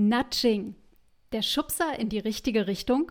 Nudging. 0.00 0.76
Der 1.32 1.42
Schubser 1.42 1.98
in 1.98 2.08
die 2.08 2.20
richtige 2.20 2.68
Richtung. 2.68 3.10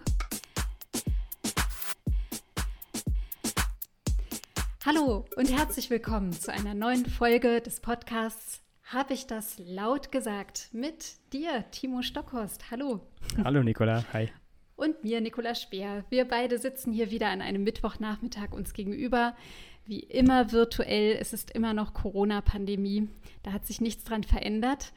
Hallo 4.85 5.25
und 5.35 5.51
herzlich 5.51 5.89
willkommen 5.89 6.31
zu 6.31 6.49
einer 6.49 6.73
neuen 6.73 7.05
Folge 7.05 7.59
des 7.59 7.81
Podcasts 7.81 8.61
Habe 8.85 9.15
ich 9.15 9.27
das 9.27 9.59
laut 9.59 10.13
gesagt? 10.13 10.69
Mit 10.71 11.15
dir, 11.33 11.65
Timo 11.71 12.03
Stockhorst. 12.03 12.71
Hallo. 12.71 13.01
Hallo, 13.43 13.63
Nicola. 13.63 14.05
Hi. 14.13 14.29
Und 14.77 15.03
mir, 15.03 15.19
Nicola 15.19 15.55
Speer. 15.55 16.05
Wir 16.09 16.23
beide 16.23 16.57
sitzen 16.57 16.93
hier 16.93 17.11
wieder 17.11 17.27
an 17.27 17.41
einem 17.41 17.65
Mittwochnachmittag 17.65 18.53
uns 18.53 18.71
gegenüber. 18.71 19.35
Wie 19.83 19.99
immer 19.99 20.53
virtuell. 20.53 21.17
Es 21.19 21.33
ist 21.33 21.51
immer 21.51 21.73
noch 21.73 21.93
Corona-Pandemie. 21.93 23.09
Da 23.43 23.51
hat 23.51 23.65
sich 23.65 23.81
nichts 23.81 24.05
dran 24.05 24.23
verändert. 24.23 24.93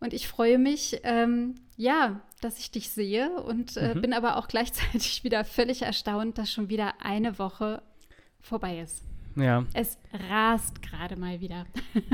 Und 0.00 0.12
ich 0.12 0.28
freue 0.28 0.58
mich, 0.58 1.00
ähm, 1.04 1.54
ja, 1.76 2.20
dass 2.40 2.58
ich 2.58 2.70
dich 2.70 2.90
sehe 2.90 3.30
und 3.42 3.76
äh, 3.76 3.94
mhm. 3.94 4.02
bin 4.02 4.12
aber 4.12 4.36
auch 4.36 4.48
gleichzeitig 4.48 5.24
wieder 5.24 5.44
völlig 5.44 5.82
erstaunt, 5.82 6.38
dass 6.38 6.52
schon 6.52 6.68
wieder 6.68 6.94
eine 7.00 7.38
Woche 7.38 7.82
vorbei 8.40 8.80
ist. 8.80 9.02
Ja. 9.36 9.66
Es 9.74 9.98
rast 10.30 10.80
gerade 10.80 11.16
mal 11.16 11.40
wieder. 11.40 11.66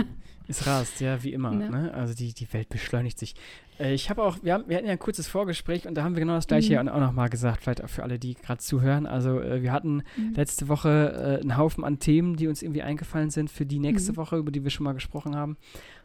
es 0.48 0.66
rast, 0.66 1.00
ja, 1.00 1.22
wie 1.22 1.32
immer. 1.32 1.52
Ne? 1.52 1.70
Ne? 1.70 1.94
Also 1.94 2.14
die, 2.14 2.34
die 2.34 2.52
Welt 2.52 2.68
beschleunigt 2.68 3.18
sich. 3.18 3.34
Äh, 3.78 3.94
ich 3.94 4.10
habe 4.10 4.22
auch, 4.22 4.38
wir, 4.42 4.54
haben, 4.54 4.64
wir 4.68 4.76
hatten 4.76 4.86
ja 4.86 4.92
ein 4.92 4.98
kurzes 4.98 5.28
Vorgespräch 5.28 5.86
und 5.86 5.94
da 5.94 6.02
haben 6.02 6.16
wir 6.16 6.20
genau 6.20 6.34
das 6.34 6.48
gleiche 6.48 6.80
mhm. 6.82 6.88
auch 6.88 7.00
nochmal 7.00 7.28
gesagt, 7.28 7.62
vielleicht 7.62 7.84
auch 7.84 7.88
für 7.88 8.02
alle, 8.02 8.18
die 8.18 8.34
gerade 8.34 8.60
zuhören. 8.60 9.06
Also 9.06 9.40
äh, 9.40 9.62
wir 9.62 9.72
hatten 9.72 10.02
mhm. 10.16 10.34
letzte 10.34 10.68
Woche 10.68 11.38
äh, 11.38 11.40
einen 11.42 11.56
Haufen 11.56 11.84
an 11.84 12.00
Themen, 12.00 12.36
die 12.36 12.48
uns 12.48 12.62
irgendwie 12.62 12.82
eingefallen 12.82 13.30
sind 13.30 13.50
für 13.50 13.66
die 13.66 13.78
nächste 13.78 14.12
mhm. 14.12 14.16
Woche, 14.16 14.36
über 14.36 14.50
die 14.50 14.64
wir 14.64 14.70
schon 14.70 14.84
mal 14.84 14.94
gesprochen 14.94 15.36
haben. 15.36 15.56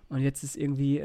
Und 0.09 0.22
jetzt 0.22 0.44
ist 0.44 0.56
irgendwie 0.56 1.02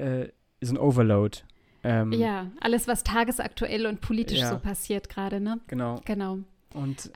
so 0.62 0.74
ein 0.74 0.78
Overload. 0.78 1.38
Ähm, 1.84 2.12
ja, 2.12 2.50
alles, 2.60 2.86
was 2.86 3.02
tagesaktuell 3.02 3.86
und 3.86 4.00
politisch 4.00 4.38
ja, 4.38 4.50
so 4.50 4.58
passiert 4.58 5.08
gerade, 5.08 5.40
ne? 5.40 5.60
Genau. 5.66 6.00
Genau. 6.04 6.38
Und 6.74 7.10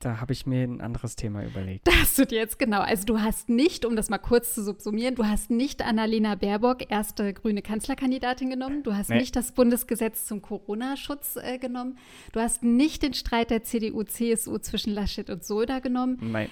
da 0.00 0.20
habe 0.20 0.32
ich 0.32 0.46
mir 0.46 0.64
ein 0.64 0.80
anderes 0.80 1.14
Thema 1.14 1.44
überlegt. 1.44 1.86
Da 1.92 1.92
hast 1.92 2.18
du 2.18 2.26
dir 2.26 2.38
jetzt 2.38 2.58
genau. 2.58 2.80
Also 2.80 3.04
du 3.04 3.20
hast 3.20 3.48
nicht, 3.48 3.84
um 3.84 3.94
das 3.94 4.10
mal 4.10 4.18
kurz 4.18 4.54
zu 4.54 4.64
subsumieren, 4.64 5.14
du 5.14 5.24
hast 5.24 5.50
nicht 5.50 5.82
Annalena 5.82 6.34
Baerbock, 6.34 6.90
erste 6.90 7.32
grüne 7.32 7.62
Kanzlerkandidatin 7.62 8.50
genommen. 8.50 8.82
Du 8.82 8.94
hast 8.94 9.10
nee. 9.10 9.18
nicht 9.18 9.36
das 9.36 9.52
Bundesgesetz 9.52 10.26
zum 10.26 10.42
Corona-Schutz 10.42 11.36
äh, 11.36 11.58
genommen. 11.58 11.98
Du 12.32 12.40
hast 12.40 12.64
nicht 12.64 13.02
den 13.02 13.14
Streit 13.14 13.50
der 13.50 13.62
CDU-CSU 13.62 14.58
zwischen 14.58 14.92
Laschet 14.92 15.30
und 15.30 15.44
Söder 15.44 15.80
genommen. 15.80 16.18
Nein. 16.20 16.50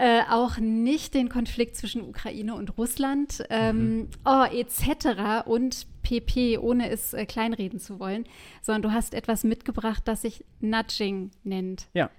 Äh, 0.00 0.22
auch 0.30 0.58
nicht 0.58 1.12
den 1.14 1.28
Konflikt 1.28 1.76
zwischen 1.76 2.02
Ukraine 2.02 2.54
und 2.54 2.78
Russland, 2.78 3.42
ähm, 3.50 3.96
mhm. 3.96 4.08
oh, 4.24 4.44
etc. 4.44 5.44
und 5.44 5.88
PP, 6.04 6.56
ohne 6.58 6.88
es 6.88 7.14
äh, 7.14 7.26
kleinreden 7.26 7.80
zu 7.80 7.98
wollen, 7.98 8.24
sondern 8.62 8.82
du 8.82 8.92
hast 8.92 9.12
etwas 9.12 9.42
mitgebracht, 9.42 10.04
das 10.06 10.22
sich 10.22 10.44
Nudging 10.60 11.32
nennt. 11.42 11.88
Ja. 11.94 12.10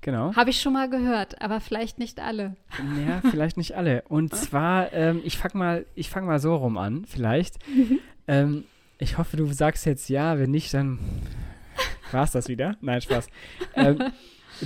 Genau. 0.00 0.34
Habe 0.34 0.50
ich 0.50 0.60
schon 0.60 0.72
mal 0.72 0.90
gehört, 0.90 1.40
aber 1.40 1.60
vielleicht 1.60 2.00
nicht 2.00 2.18
alle. 2.18 2.56
Ja, 3.06 3.20
vielleicht 3.30 3.56
nicht 3.56 3.76
alle. 3.76 4.02
Und 4.08 4.34
zwar, 4.34 4.92
ähm, 4.92 5.20
ich 5.24 5.38
fange 5.38 5.56
mal, 5.56 5.86
fang 6.02 6.26
mal 6.26 6.40
so 6.40 6.56
rum 6.56 6.76
an, 6.76 7.04
vielleicht. 7.06 7.56
Mhm. 7.68 8.00
Ähm, 8.26 8.64
ich 8.98 9.16
hoffe, 9.16 9.36
du 9.36 9.46
sagst 9.46 9.86
jetzt 9.86 10.08
ja, 10.08 10.40
wenn 10.40 10.50
nicht, 10.50 10.74
dann 10.74 10.98
war 12.10 12.24
es 12.24 12.32
das 12.32 12.48
wieder. 12.48 12.76
Nein, 12.80 13.00
Spaß. 13.00 13.28
ähm, 13.74 14.02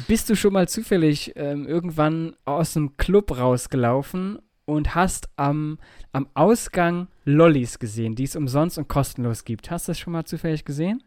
bist 0.07 0.31
du 0.31 0.37
schon 0.37 0.53
mal 0.53 0.69
zufällig 0.69 1.33
ähm, 1.37 1.67
irgendwann 1.67 2.37
aus 2.45 2.77
einem 2.77 2.97
Club 2.97 3.37
rausgelaufen 3.37 4.39
und 4.65 4.95
hast 4.95 5.29
am, 5.37 5.79
am 6.12 6.29
Ausgang 6.35 7.09
Lollis 7.25 7.79
gesehen, 7.79 8.15
die 8.15 8.25
es 8.25 8.37
umsonst 8.37 8.79
und 8.79 8.89
kostenlos 8.89 9.45
gibt? 9.45 9.70
Hast 9.70 9.89
du 9.89 9.91
das 9.91 9.98
schon 9.98 10.13
mal 10.13 10.25
zufällig 10.25 10.65
gesehen? 10.65 11.03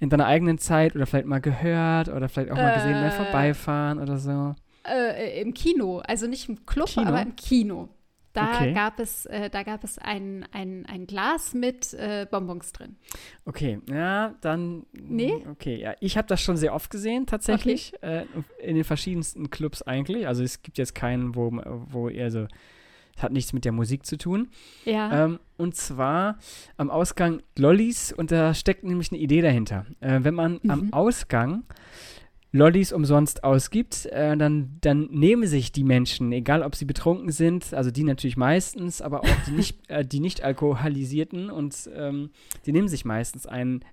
In 0.00 0.10
deiner 0.10 0.26
eigenen 0.26 0.58
Zeit 0.58 0.94
oder 0.94 1.06
vielleicht 1.06 1.26
mal 1.26 1.40
gehört 1.40 2.08
oder 2.08 2.28
vielleicht 2.28 2.50
auch 2.50 2.56
mal 2.56 2.72
äh, 2.72 2.74
gesehen 2.74 3.00
beim 3.00 3.12
Vorbeifahren 3.12 3.98
oder 3.98 4.18
so? 4.18 4.54
Äh, 4.86 5.40
Im 5.40 5.54
Kino, 5.54 6.00
also 6.00 6.26
nicht 6.26 6.48
im 6.48 6.66
Club, 6.66 6.88
Kino? 6.88 7.06
aber 7.06 7.22
im 7.22 7.36
Kino. 7.36 7.88
Da 8.34 8.56
okay. 8.56 8.72
gab 8.74 8.98
es, 8.98 9.26
äh, 9.26 9.48
da 9.48 9.62
gab 9.62 9.84
es 9.84 9.96
ein, 9.98 10.44
ein, 10.50 10.84
ein 10.86 11.06
Glas 11.06 11.54
mit 11.54 11.94
äh, 11.94 12.26
Bonbons 12.28 12.72
drin. 12.72 12.96
Okay, 13.44 13.78
ja, 13.88 14.34
dann. 14.40 14.86
Nee? 14.92 15.46
Okay, 15.52 15.76
ja. 15.80 15.94
Ich 16.00 16.16
habe 16.16 16.26
das 16.26 16.42
schon 16.42 16.56
sehr 16.56 16.74
oft 16.74 16.90
gesehen, 16.90 17.26
tatsächlich. 17.26 17.92
Okay. 17.94 18.24
Äh, 18.60 18.68
in 18.68 18.74
den 18.74 18.82
verschiedensten 18.82 19.50
Clubs 19.50 19.82
eigentlich. 19.82 20.26
Also 20.26 20.42
es 20.42 20.62
gibt 20.62 20.78
jetzt 20.78 20.96
keinen, 20.96 21.36
wo, 21.36 21.52
wo 21.52 22.08
eher 22.08 22.30
so. 22.32 22.48
Es 23.16 23.22
hat 23.22 23.30
nichts 23.30 23.52
mit 23.52 23.64
der 23.64 23.70
Musik 23.70 24.04
zu 24.04 24.18
tun. 24.18 24.48
Ja. 24.84 25.26
Ähm, 25.26 25.38
und 25.56 25.76
zwar 25.76 26.36
am 26.76 26.90
Ausgang 26.90 27.40
Lollis 27.56 28.12
und 28.12 28.32
da 28.32 28.52
steckt 28.54 28.82
nämlich 28.82 29.12
eine 29.12 29.20
Idee 29.20 29.40
dahinter. 29.40 29.86
Äh, 30.00 30.20
wenn 30.22 30.34
man 30.34 30.58
mhm. 30.60 30.70
am 30.70 30.92
Ausgang 30.92 31.62
Lollis 32.54 32.92
umsonst 32.92 33.42
ausgibt, 33.42 34.06
äh, 34.06 34.36
dann, 34.36 34.78
dann 34.80 35.08
nehmen 35.10 35.44
sich 35.48 35.72
die 35.72 35.82
Menschen, 35.82 36.30
egal 36.30 36.62
ob 36.62 36.76
sie 36.76 36.84
betrunken 36.84 37.32
sind, 37.32 37.74
also 37.74 37.90
die 37.90 38.04
natürlich 38.04 38.36
meistens, 38.36 39.02
aber 39.02 39.22
auch 39.22 39.36
die 39.48 39.50
nicht, 39.50 39.78
äh, 39.90 40.04
die 40.04 40.20
nicht 40.20 40.44
alkoholisierten 40.44 41.50
und 41.50 41.90
ähm, 41.96 42.30
die 42.64 42.70
nehmen 42.70 42.86
sich 42.86 43.04
meistens 43.04 43.46
einen 43.46 43.84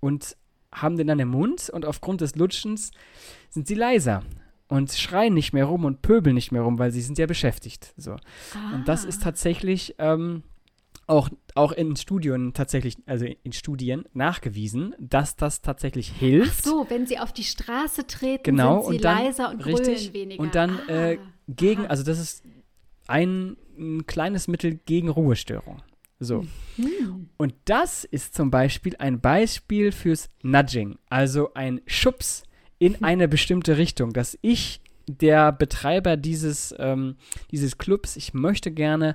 und 0.00 0.36
haben 0.72 0.96
den 0.96 1.06
dann 1.06 1.20
im 1.20 1.28
Mund 1.28 1.70
und 1.70 1.86
aufgrund 1.86 2.22
des 2.22 2.34
Lutschens 2.34 2.90
sind 3.50 3.68
sie 3.68 3.76
leiser 3.76 4.24
und 4.66 4.90
schreien 4.90 5.32
nicht 5.32 5.52
mehr 5.52 5.66
rum 5.66 5.84
und 5.84 6.02
pöbeln 6.02 6.34
nicht 6.34 6.50
mehr 6.50 6.62
rum, 6.62 6.80
weil 6.80 6.90
sie 6.90 7.02
sind 7.02 7.18
ja 7.18 7.26
beschäftigt. 7.26 7.94
So. 7.96 8.16
Ah. 8.54 8.74
Und 8.74 8.88
das 8.88 9.04
ist 9.04 9.20
ah. 9.20 9.26
tatsächlich 9.26 9.94
ähm, 9.98 10.42
auch, 11.06 11.28
auch 11.54 11.72
in 11.72 11.96
Studien 11.96 12.52
tatsächlich, 12.54 12.96
also 13.06 13.26
in 13.26 13.52
Studien 13.52 14.04
nachgewiesen, 14.12 14.94
dass 14.98 15.36
das 15.36 15.60
tatsächlich 15.60 16.08
hilft. 16.10 16.62
Ach 16.62 16.70
so, 16.70 16.86
wenn 16.88 17.06
sie 17.06 17.18
auf 17.18 17.32
die 17.32 17.44
Straße 17.44 18.06
treten, 18.06 18.42
genau, 18.44 18.82
sind 18.82 18.90
sie 18.90 18.96
und 18.96 19.04
dann, 19.04 19.24
leiser 19.24 19.50
und 19.50 19.66
richtig, 19.66 20.12
weniger. 20.12 20.42
Und 20.42 20.54
dann 20.54 20.78
ah, 20.88 21.10
äh, 21.10 21.18
gegen, 21.48 21.86
also 21.86 22.02
das 22.02 22.18
ist 22.18 22.44
ein, 23.06 23.56
ein, 23.78 24.06
kleines 24.06 24.48
Mittel 24.48 24.74
gegen 24.74 25.08
Ruhestörung. 25.08 25.82
So. 26.20 26.46
Mhm. 26.76 27.28
Und 27.36 27.54
das 27.66 28.04
ist 28.04 28.34
zum 28.34 28.50
Beispiel 28.50 28.94
ein 28.98 29.20
Beispiel 29.20 29.92
fürs 29.92 30.30
Nudging, 30.42 30.98
also 31.10 31.52
ein 31.54 31.80
Schubs 31.86 32.44
in 32.78 33.02
eine 33.04 33.28
bestimmte 33.28 33.76
Richtung, 33.76 34.12
dass 34.12 34.38
ich 34.40 34.80
der 35.06 35.52
Betreiber 35.52 36.16
dieses, 36.16 36.74
ähm, 36.78 37.16
dieses 37.50 37.76
Clubs, 37.76 38.16
ich 38.16 38.32
möchte 38.32 38.70
gerne 38.70 39.14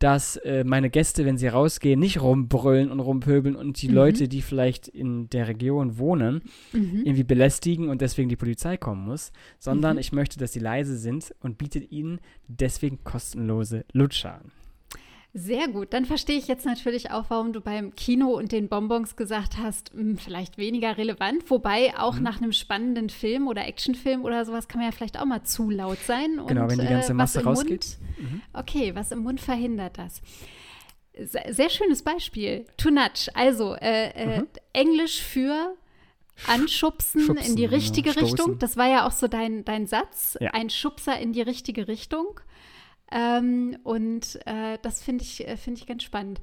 dass 0.00 0.36
äh, 0.36 0.64
meine 0.64 0.90
Gäste, 0.90 1.24
wenn 1.24 1.38
sie 1.38 1.46
rausgehen, 1.46 2.00
nicht 2.00 2.20
rumbrüllen 2.20 2.90
und 2.90 3.00
rumpöbeln 3.00 3.54
und 3.54 3.80
die 3.80 3.88
mhm. 3.88 3.94
Leute, 3.94 4.28
die 4.28 4.42
vielleicht 4.42 4.88
in 4.88 5.28
der 5.28 5.46
Region 5.46 5.98
wohnen, 5.98 6.42
mhm. 6.72 7.02
irgendwie 7.04 7.22
belästigen 7.22 7.88
und 7.88 8.00
deswegen 8.00 8.30
die 8.30 8.36
Polizei 8.36 8.78
kommen 8.78 9.04
muss, 9.04 9.30
sondern 9.58 9.94
mhm. 9.94 10.00
ich 10.00 10.12
möchte, 10.12 10.38
dass 10.38 10.54
sie 10.54 10.58
leise 10.58 10.96
sind 10.96 11.34
und 11.40 11.58
bietet 11.58 11.92
ihnen 11.92 12.18
deswegen 12.48 13.04
kostenlose 13.04 13.84
Lutscher 13.92 14.34
an. 14.34 14.50
Sehr 15.32 15.68
gut. 15.68 15.92
Dann 15.92 16.06
verstehe 16.06 16.36
ich 16.36 16.48
jetzt 16.48 16.66
natürlich 16.66 17.12
auch, 17.12 17.26
warum 17.28 17.52
du 17.52 17.60
beim 17.60 17.94
Kino 17.94 18.36
und 18.36 18.50
den 18.50 18.68
Bonbons 18.68 19.14
gesagt 19.14 19.58
hast, 19.58 19.94
mh, 19.94 20.00
hm, 20.00 20.18
vielleicht 20.18 20.58
weniger 20.58 20.98
relevant. 20.98 21.48
Wobei 21.50 21.96
auch 21.96 22.16
mhm. 22.16 22.22
nach 22.22 22.38
einem 22.38 22.52
spannenden 22.52 23.10
Film 23.10 23.46
oder 23.46 23.64
Actionfilm 23.66 24.24
oder 24.24 24.44
sowas 24.44 24.66
kann 24.66 24.80
man 24.80 24.90
ja 24.90 24.96
vielleicht 24.96 25.18
auch 25.20 25.24
mal 25.24 25.44
zu 25.44 25.70
laut 25.70 25.98
sein. 25.98 26.40
Genau, 26.48 26.64
und, 26.64 26.70
wenn 26.70 26.80
die 26.80 26.86
ganze 26.86 27.12
äh, 27.12 27.14
Masse 27.14 27.44
rausgeht. 27.44 27.98
Mund, 28.18 28.32
mhm. 28.32 28.42
Okay, 28.52 28.94
was 28.96 29.12
im 29.12 29.20
Mund 29.20 29.40
verhindert 29.40 29.98
das? 29.98 30.20
Sehr, 31.16 31.54
sehr 31.54 31.70
schönes 31.70 32.02
Beispiel. 32.02 32.66
To 32.76 32.90
nudge. 32.90 33.30
Also 33.34 33.74
äh, 33.74 34.10
äh, 34.10 34.40
mhm. 34.40 34.48
Englisch 34.72 35.22
für 35.22 35.76
anschubsen 36.46 37.20
Schubsen, 37.20 37.46
in 37.46 37.56
die 37.56 37.66
richtige 37.66 38.10
ja, 38.10 38.20
Richtung. 38.20 38.58
Das 38.58 38.76
war 38.76 38.88
ja 38.88 39.06
auch 39.06 39.12
so 39.12 39.28
dein, 39.28 39.64
dein 39.64 39.86
Satz. 39.86 40.36
Ja. 40.40 40.50
Ein 40.52 40.70
Schubser 40.70 41.18
in 41.18 41.32
die 41.32 41.42
richtige 41.42 41.86
Richtung. 41.86 42.40
Ähm, 43.10 43.76
und 43.82 44.38
äh, 44.46 44.78
das 44.82 45.02
finde 45.02 45.24
ich, 45.24 45.46
äh, 45.46 45.56
find 45.56 45.78
ich 45.78 45.86
ganz 45.86 46.02
spannend. 46.02 46.40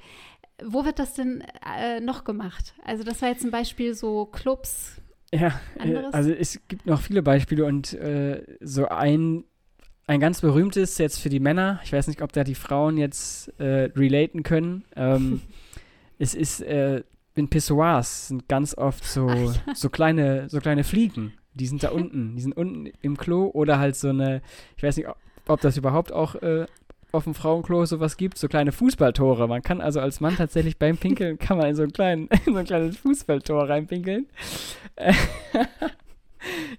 Wo 0.63 0.85
wird 0.85 1.00
das 1.00 1.13
denn 1.13 1.44
äh, 1.80 2.00
noch 2.00 2.24
gemacht? 2.24 2.74
Also 2.83 3.03
das 3.03 3.21
war 3.21 3.30
jetzt 3.30 3.44
ein 3.44 3.51
Beispiel 3.51 3.94
so 3.94 4.25
Clubs. 4.25 5.01
Ja, 5.33 5.59
äh, 5.77 5.81
anderes? 5.81 6.13
also 6.13 6.31
es 6.31 6.59
gibt 6.68 6.86
noch 6.86 7.01
viele 7.01 7.21
Beispiele 7.21 7.65
und 7.65 7.94
äh, 7.94 8.44
so 8.62 8.88
ein, 8.88 9.44
ein 10.07 10.19
ganz 10.19 10.41
berühmtes 10.41 10.97
jetzt 10.97 11.19
für 11.19 11.30
die 11.30 11.39
Männer, 11.39 11.80
ich 11.83 11.94
weiß 11.94 12.07
nicht, 12.07 12.21
ob 12.21 12.31
da 12.33 12.44
die 12.44 12.56
Frauen 12.56 12.97
jetzt 12.97 13.50
äh, 13.59 13.91
relaten 13.95 14.44
können. 14.44 14.83
Ähm, 14.95 15.41
es 16.18 16.33
ist 16.33 16.62
in 17.38 17.50
Pissoirs 17.50 18.27
sind 18.27 18.47
ganz 18.47 18.75
oft 18.75 19.06
so, 19.06 19.30
ja. 19.30 19.53
so, 19.74 19.89
kleine, 19.89 20.50
so 20.50 20.59
kleine 20.59 20.83
Fliegen. 20.83 21.33
Die 21.53 21.68
sind 21.68 21.83
da 21.83 21.89
unten. 21.91 22.36
Die 22.36 22.41
sind 22.41 22.57
unten 22.57 22.91
im 23.01 23.18
Klo 23.18 23.50
oder 23.53 23.80
halt 23.80 23.95
so 23.95 24.09
eine, 24.09 24.41
ich 24.75 24.83
weiß 24.83 24.97
nicht, 24.97 25.07
ob 25.47 25.61
das 25.61 25.77
überhaupt 25.77 26.11
auch 26.11 26.35
äh, 26.35 26.65
auf 27.11 27.23
dem 27.23 27.33
Frauenklo 27.33 27.85
sowas 27.85 28.17
gibt, 28.17 28.38
so 28.38 28.47
kleine 28.47 28.71
Fußballtore. 28.71 29.47
Man 29.47 29.61
kann 29.61 29.81
also 29.81 29.99
als 29.99 30.19
Mann 30.19 30.35
tatsächlich 30.35 30.77
beim 30.77 30.97
Pinkeln, 30.97 31.39
kann 31.39 31.57
man 31.57 31.67
in 31.67 31.75
so, 31.75 31.83
einen 31.83 31.94
kleinen, 31.94 32.27
in 32.45 32.53
so 32.53 32.59
ein 32.59 32.65
kleines 32.65 32.97
Fußballtor 32.97 33.69
reinpinkeln. 33.69 34.27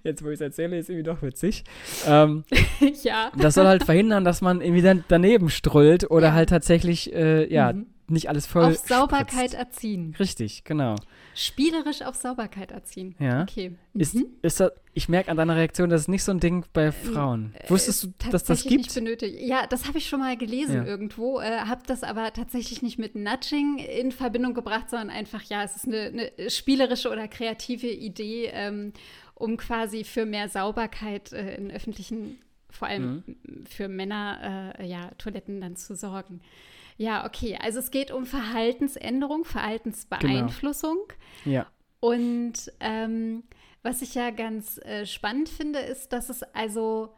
Jetzt, 0.03 0.25
wo 0.25 0.29
ich 0.29 0.35
es 0.35 0.41
erzähle, 0.41 0.79
ist 0.79 0.89
irgendwie 0.89 1.05
doch 1.05 1.23
witzig. 1.23 1.65
Ähm, 2.07 2.45
ja. 3.03 3.33
Das 3.37 3.55
soll 3.55 3.67
halt 3.67 3.85
verhindern, 3.85 4.25
dass 4.25 4.41
man 4.41 4.61
irgendwie 4.61 4.83
dann 4.83 5.05
daneben 5.09 5.51
strullt 5.51 6.11
oder 6.11 6.29
ja. 6.29 6.33
halt 6.35 6.51
tatsächlich, 6.51 7.13
äh, 7.13 7.53
ja, 7.53 7.73
mhm. 7.73 7.87
nicht 8.07 8.29
alles 8.29 8.47
voll. 8.47 8.67
Auf 8.67 8.77
Sauberkeit 8.77 9.55
erziehen. 9.55 10.15
Richtig, 10.19 10.65
genau. 10.65 10.95
Spielerisch 11.41 12.03
auf 12.03 12.17
Sauberkeit 12.17 12.73
erziehen. 12.73 13.15
Ja. 13.21 13.43
Okay. 13.43 13.71
Mhm. 13.93 14.27
ist 14.43 14.59
das, 14.61 14.73
ich 14.95 15.09
merke 15.09 15.31
an 15.31 15.37
deiner 15.37 15.55
Reaktion, 15.55 15.89
das 15.89 16.01
ist 16.03 16.09
nicht 16.09 16.25
so 16.25 16.33
ein 16.33 16.41
Ding 16.41 16.65
bei 16.73 16.91
Frauen. 16.91 17.55
Wusstest 17.69 18.03
du, 18.03 18.09
dass 18.33 18.43
das 18.43 18.63
gibt? 18.65 18.75
nicht 18.79 18.95
benötigt. 18.95 19.39
Ja, 19.41 19.67
das 19.69 19.87
habe 19.87 19.99
ich 19.99 20.09
schon 20.09 20.19
mal 20.19 20.37
gelesen 20.37 20.75
Ja. 20.77 20.85
irgendwo, 20.85 21.39
äh, 21.41 21.61
habe 21.61 21.83
das 21.87 22.03
aber 22.03 22.33
tatsächlich 22.33 22.83
nicht 22.83 22.99
mit 22.99 23.15
Nudging 23.15 23.79
in 23.79 24.11
Verbindung 24.11 24.53
gebracht, 24.55 24.91
sondern 24.91 25.11
einfach, 25.11 25.43
ja, 25.45 25.63
es 25.63 25.77
ist 25.77 25.87
eine, 25.87 26.33
eine 26.39 26.51
spielerische 26.51 27.09
oder 27.09 27.29
kreative 27.29 27.87
Idee, 27.87 28.51
ähm, 28.53 28.93
um 29.35 29.57
quasi 29.57 30.03
für 30.03 30.27
mehr 30.27 30.49
Sauberkeit 30.49 31.33
äh, 31.33 31.55
in 31.55 31.71
öffentlichen, 31.71 32.39
vor 32.69 32.89
allem 32.89 33.23
Mhm. 33.27 33.65
für 33.69 33.87
Männer, 33.87 34.75
äh, 34.81 34.87
ja, 34.89 35.11
Toiletten 35.19 35.61
dann 35.61 35.77
zu 35.77 35.95
sorgen. 35.95 36.41
Ja, 36.99 37.25
okay, 37.25 37.57
also 37.63 37.79
es 37.79 37.91
geht 37.91 38.11
um 38.11 38.27
Verhaltensänderung, 38.27 39.45
Verhaltensbeeinflussung. 39.45 40.99
Ja. 41.45 41.67
Und 42.01 42.73
ähm, 42.81 43.45
was 43.83 44.03
ich 44.03 44.15
ja 44.15 44.31
ganz 44.31 44.79
äh, 44.79 45.07
spannend 45.07 45.49
finde, 45.49 45.79
ist, 45.79 46.13
dass 46.13 46.29
es 46.29 46.43
also, 46.43 47.15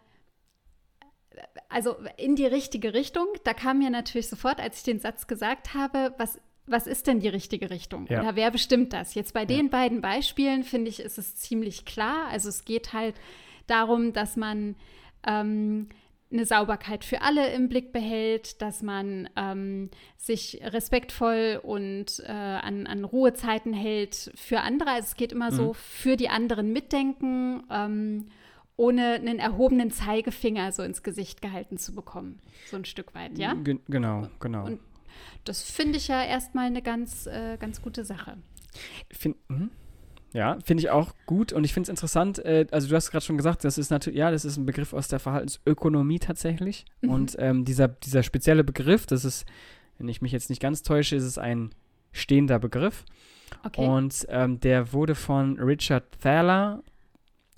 also 1.70 1.96
in 2.18 2.36
die 2.36 2.46
richtige 2.46 2.92
Richtung, 2.92 3.26
da 3.44 3.54
kam 3.54 3.78
mir 3.78 3.90
natürlich 3.90 4.28
sofort, 4.28 4.60
als 4.60 4.78
ich 4.78 4.82
den 4.84 5.00
Satz 5.00 5.26
gesagt 5.26 5.72
habe, 5.74 6.14
was, 6.18 6.38
was 6.66 6.86
ist 6.86 7.06
denn 7.06 7.20
die 7.20 7.28
richtige 7.28 7.70
Richtung? 7.70 8.06
Ja. 8.08 8.20
Oder 8.20 8.36
wer 8.36 8.50
bestimmt 8.50 8.92
das? 8.92 9.14
Jetzt 9.14 9.32
bei 9.32 9.40
Ja. 9.40 9.46
den 9.46 9.70
beiden 9.70 10.02
Beispielen, 10.02 10.62
finde 10.62 10.90
ich, 10.90 11.00
ist 11.00 11.16
es 11.18 11.36
ziemlich 11.36 11.86
klar. 11.86 12.26
Also 12.28 12.50
es 12.50 12.66
geht 12.66 12.92
halt 12.92 13.14
darum, 13.66 14.12
dass 14.12 14.36
man 14.36 14.76
ähm, 15.26 15.88
eine 16.32 16.46
Sauberkeit 16.46 17.04
für 17.04 17.22
alle 17.22 17.52
im 17.52 17.68
Blick 17.68 17.92
behält, 17.92 18.62
dass 18.62 18.82
man 18.82 19.28
ähm, 19.36 19.90
sich 20.16 20.60
respektvoll 20.62 21.60
und 21.62 22.20
äh, 22.24 22.30
an, 22.30 22.86
an 22.86 23.04
Ruhezeiten 23.04 23.72
hält 23.72 24.30
für 24.36 24.60
andere. 24.60 24.90
Also 24.90 25.08
es 25.08 25.16
geht 25.16 25.32
immer 25.32 25.50
so 25.50 25.68
Mhm. 25.68 25.74
für 25.74 26.16
die 26.16 26.28
anderen 26.28 26.72
mitdenken, 26.72 27.62
ähm, 27.70 28.26
ohne 28.76 29.14
einen 29.14 29.38
erhobenen 29.40 29.90
Zeigefinger 29.90 30.72
so 30.72 30.82
ins 30.82 31.02
Gesicht 31.02 31.42
gehalten 31.42 31.76
zu 31.78 31.94
bekommen. 31.94 32.40
So 32.70 32.76
ein 32.76 32.84
Stück 32.84 33.14
weit, 33.14 33.36
ja? 33.36 33.54
Gen 33.54 33.80
genau, 33.88 34.28
genau. 34.38 34.64
Und 34.66 34.80
das 35.44 35.62
finde 35.62 35.98
ich 35.98 36.08
ja 36.08 36.22
erstmal 36.24 36.66
eine 36.66 36.80
ganz, 36.80 37.26
äh, 37.26 37.56
ganz 37.58 37.82
gute 37.82 38.04
Sache. 38.04 38.38
Find, 39.10 39.36
mhm. 39.48 39.70
Ja, 40.32 40.58
finde 40.64 40.82
ich 40.82 40.90
auch 40.90 41.14
gut 41.26 41.52
und 41.52 41.64
ich 41.64 41.74
finde 41.74 41.84
es 41.84 41.88
interessant. 41.88 42.38
Äh, 42.44 42.66
also 42.70 42.88
du 42.88 42.94
hast 42.94 43.10
gerade 43.10 43.24
schon 43.24 43.36
gesagt, 43.36 43.64
das 43.64 43.78
ist 43.78 43.90
natürlich, 43.90 44.18
ja, 44.18 44.30
das 44.30 44.44
ist 44.44 44.56
ein 44.56 44.66
Begriff 44.66 44.92
aus 44.92 45.08
der 45.08 45.18
Verhaltensökonomie 45.18 46.20
tatsächlich. 46.20 46.84
Mhm. 47.00 47.10
Und 47.10 47.36
ähm, 47.38 47.64
dieser, 47.64 47.88
dieser 47.88 48.22
spezielle 48.22 48.62
Begriff, 48.62 49.06
das 49.06 49.24
ist, 49.24 49.44
wenn 49.98 50.08
ich 50.08 50.22
mich 50.22 50.32
jetzt 50.32 50.48
nicht 50.48 50.62
ganz 50.62 50.82
täusche, 50.82 51.16
ist 51.16 51.24
es 51.24 51.38
ein 51.38 51.70
stehender 52.12 52.58
Begriff. 52.58 53.04
Okay. 53.64 53.86
Und 53.86 54.26
ähm, 54.28 54.60
der 54.60 54.92
wurde 54.92 55.14
von 55.14 55.58
Richard 55.58 56.04
Thaler 56.20 56.82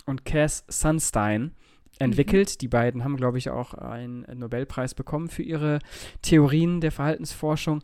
und 0.05 0.25
Cass 0.25 0.65
Sunstein 0.67 1.51
entwickelt. 1.99 2.61
Die 2.61 2.67
beiden 2.67 3.03
haben, 3.03 3.17
glaube 3.17 3.37
ich, 3.37 3.49
auch 3.49 3.73
einen 3.73 4.25
Nobelpreis 4.35 4.95
bekommen 4.95 5.29
für 5.29 5.43
ihre 5.43 5.79
Theorien 6.21 6.81
der 6.81 6.91
Verhaltensforschung. 6.91 7.83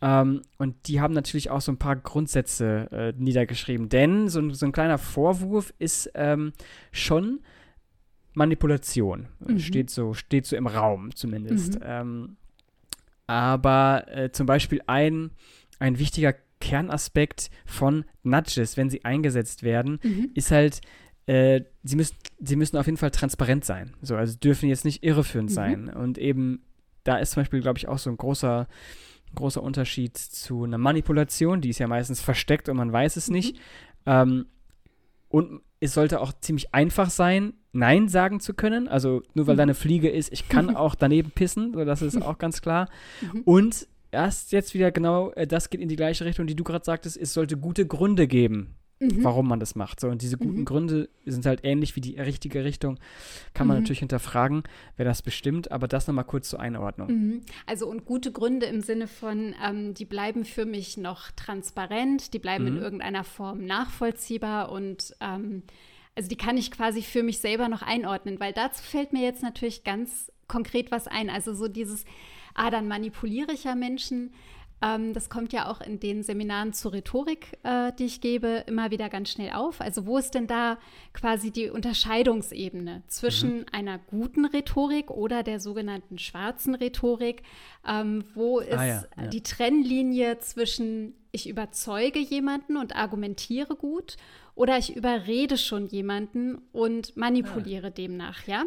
Ähm, 0.00 0.42
und 0.58 0.76
die 0.86 1.00
haben 1.00 1.12
natürlich 1.14 1.50
auch 1.50 1.60
so 1.60 1.72
ein 1.72 1.78
paar 1.78 1.96
Grundsätze 1.96 2.88
äh, 2.92 3.12
niedergeschrieben. 3.20 3.88
Denn 3.88 4.28
so, 4.28 4.40
ein- 4.40 4.54
so 4.54 4.64
ein 4.66 4.72
kleiner 4.72 4.98
Vorwurf 4.98 5.74
ist 5.78 6.10
ähm, 6.14 6.52
schon 6.92 7.40
Manipulation. 8.34 9.28
Mhm. 9.40 9.58
Steht, 9.58 9.90
so, 9.90 10.14
steht 10.14 10.46
so 10.46 10.56
im 10.56 10.66
Raum 10.66 11.14
zumindest. 11.14 11.76
Mhm. 11.76 11.84
Ähm, 11.84 12.36
aber 13.26 14.04
äh, 14.08 14.30
zum 14.32 14.46
Beispiel 14.46 14.80
ein, 14.86 15.30
ein 15.78 15.98
wichtiger 15.98 16.34
Kernaspekt 16.60 17.50
von 17.66 18.04
Nudges, 18.22 18.76
wenn 18.76 18.90
sie 18.90 19.04
eingesetzt 19.04 19.62
werden, 19.62 20.00
Mhm. 20.02 20.30
ist 20.34 20.50
halt, 20.50 20.80
äh, 21.26 21.62
sie, 21.84 21.96
müssen, 21.96 22.16
sie 22.40 22.56
müssen 22.56 22.76
auf 22.76 22.86
jeden 22.86 22.96
Fall 22.98 23.10
transparent 23.10 23.64
sein. 23.64 23.94
So, 24.02 24.16
also 24.16 24.36
dürfen 24.38 24.68
jetzt 24.68 24.84
nicht 24.84 25.02
irreführend 25.04 25.50
Mhm. 25.50 25.54
sein. 25.54 25.88
Und 25.88 26.18
eben, 26.18 26.62
da 27.04 27.18
ist 27.18 27.32
zum 27.32 27.42
Beispiel, 27.42 27.60
glaube 27.60 27.78
ich, 27.78 27.86
auch 27.88 27.98
so 27.98 28.10
ein 28.10 28.16
großer, 28.16 28.66
großer 29.34 29.62
Unterschied 29.62 30.16
zu 30.16 30.64
einer 30.64 30.78
Manipulation, 30.78 31.60
die 31.60 31.70
ist 31.70 31.78
ja 31.78 31.86
meistens 31.88 32.20
versteckt 32.20 32.68
und 32.68 32.76
man 32.76 32.92
weiß 32.92 33.16
es 33.16 33.28
Mhm. 33.28 33.34
nicht. 33.34 33.56
Ähm, 34.06 34.46
und 35.28 35.60
es 35.80 35.94
sollte 35.94 36.20
auch 36.20 36.32
ziemlich 36.40 36.74
einfach 36.74 37.10
sein, 37.10 37.52
Nein 37.72 38.08
sagen 38.08 38.40
zu 38.40 38.54
können. 38.54 38.88
Also 38.88 39.22
nur 39.34 39.46
weil 39.46 39.54
Mhm. 39.54 39.58
da 39.58 39.62
eine 39.64 39.74
Fliege 39.74 40.08
ist, 40.08 40.32
ich 40.32 40.48
kann 40.48 40.74
auch 40.76 40.94
daneben 40.94 41.30
pissen, 41.30 41.72
so 41.74 41.84
das 41.84 42.02
ist 42.02 42.20
auch 42.22 42.38
ganz 42.38 42.62
klar. 42.62 42.88
Mhm. 43.20 43.42
Und 43.42 43.88
erst 44.10 44.52
jetzt 44.52 44.74
wieder 44.74 44.90
genau, 44.90 45.30
äh, 45.32 45.46
das 45.46 45.70
geht 45.70 45.80
in 45.80 45.88
die 45.88 45.96
gleiche 45.96 46.24
Richtung, 46.24 46.46
die 46.46 46.56
du 46.56 46.64
gerade 46.64 46.84
sagtest, 46.84 47.16
es 47.16 47.34
sollte 47.34 47.56
gute 47.58 47.86
Gründe 47.86 48.26
geben, 48.26 48.74
Mhm. 49.00 49.22
warum 49.22 49.46
man 49.46 49.60
das 49.60 49.76
macht. 49.76 50.00
So, 50.00 50.08
und 50.08 50.22
diese 50.22 50.36
guten 50.38 50.60
Mhm. 50.60 50.64
Gründe 50.64 51.08
sind 51.24 51.46
halt 51.46 51.60
ähnlich 51.62 51.94
wie 51.94 52.00
die 52.00 52.18
richtige 52.18 52.64
Richtung. 52.64 52.98
Kann 53.54 53.66
man 53.68 53.76
Mhm. 53.76 53.82
natürlich 53.82 54.00
hinterfragen, 54.00 54.64
wer 54.96 55.04
das 55.04 55.22
bestimmt, 55.22 55.70
aber 55.70 55.86
das 55.86 56.08
nochmal 56.08 56.24
kurz 56.24 56.48
zur 56.48 56.58
Einordnung. 56.58 57.08
Mhm. 57.08 57.40
Also 57.66 57.86
und 57.88 58.04
gute 58.04 58.32
Gründe 58.32 58.66
im 58.66 58.80
Sinne 58.80 59.06
von, 59.06 59.54
ähm, 59.64 59.94
die 59.94 60.04
bleiben 60.04 60.44
für 60.44 60.64
mich 60.64 60.96
noch 60.96 61.30
transparent, 61.32 62.34
die 62.34 62.38
bleiben 62.40 62.66
in 62.66 62.74
Mhm. 62.74 62.80
irgendeiner 62.82 63.22
Form 63.24 63.64
nachvollziehbar 63.66 64.70
und 64.72 65.14
ähm, 65.20 65.62
also 66.16 66.28
die 66.28 66.36
kann 66.36 66.56
ich 66.56 66.70
quasi 66.72 67.02
für 67.02 67.22
mich 67.22 67.38
selber 67.38 67.68
noch 67.68 67.82
einordnen, 67.82 68.40
weil 68.40 68.52
dazu 68.52 68.82
fällt 68.82 69.12
mir 69.12 69.22
jetzt 69.22 69.42
natürlich 69.42 69.84
ganz 69.84 70.32
konkret 70.48 70.90
was 70.90 71.06
ein. 71.06 71.30
Also 71.30 71.54
so 71.54 71.68
dieses, 71.68 72.04
ah, 72.54 72.70
dann 72.70 72.88
manipuliere 72.88 73.52
ich 73.52 73.62
ja 73.64 73.74
Menschen. 73.76 74.32
Ähm, 74.80 75.12
das 75.12 75.28
kommt 75.28 75.52
ja 75.52 75.68
auch 75.70 75.80
in 75.80 75.98
den 75.98 76.22
Seminaren 76.22 76.72
zur 76.72 76.92
Rhetorik, 76.92 77.58
äh, 77.64 77.92
die 77.98 78.04
ich 78.04 78.20
gebe, 78.20 78.64
immer 78.66 78.90
wieder 78.90 79.08
ganz 79.08 79.30
schnell 79.30 79.52
auf. 79.52 79.80
Also 79.80 80.06
wo 80.06 80.18
ist 80.18 80.34
denn 80.34 80.46
da 80.46 80.78
quasi 81.12 81.50
die 81.50 81.68
Unterscheidungsebene 81.70 83.02
zwischen 83.08 83.66
einer 83.72 83.98
guten 83.98 84.44
Rhetorik 84.44 85.10
oder 85.10 85.42
der 85.42 85.60
sogenannten 85.60 86.18
schwarzen 86.18 86.74
Rhetorik? 86.74 87.42
Ähm, 87.86 88.24
wo 88.34 88.60
ist 88.60 88.78
Ah 88.78 88.84
ja, 88.84 89.04
ja. 89.16 89.26
die 89.28 89.42
Trennlinie 89.42 90.38
zwischen 90.38 91.14
ich 91.30 91.48
überzeuge 91.48 92.18
jemanden 92.18 92.76
und 92.76 92.96
argumentiere 92.96 93.76
gut 93.76 94.16
oder 94.54 94.78
ich 94.78 94.96
überrede 94.96 95.58
schon 95.58 95.86
jemanden 95.86 96.58
und 96.72 97.16
manipuliere 97.16 97.90
demnach, 97.90 98.46
ja? 98.46 98.64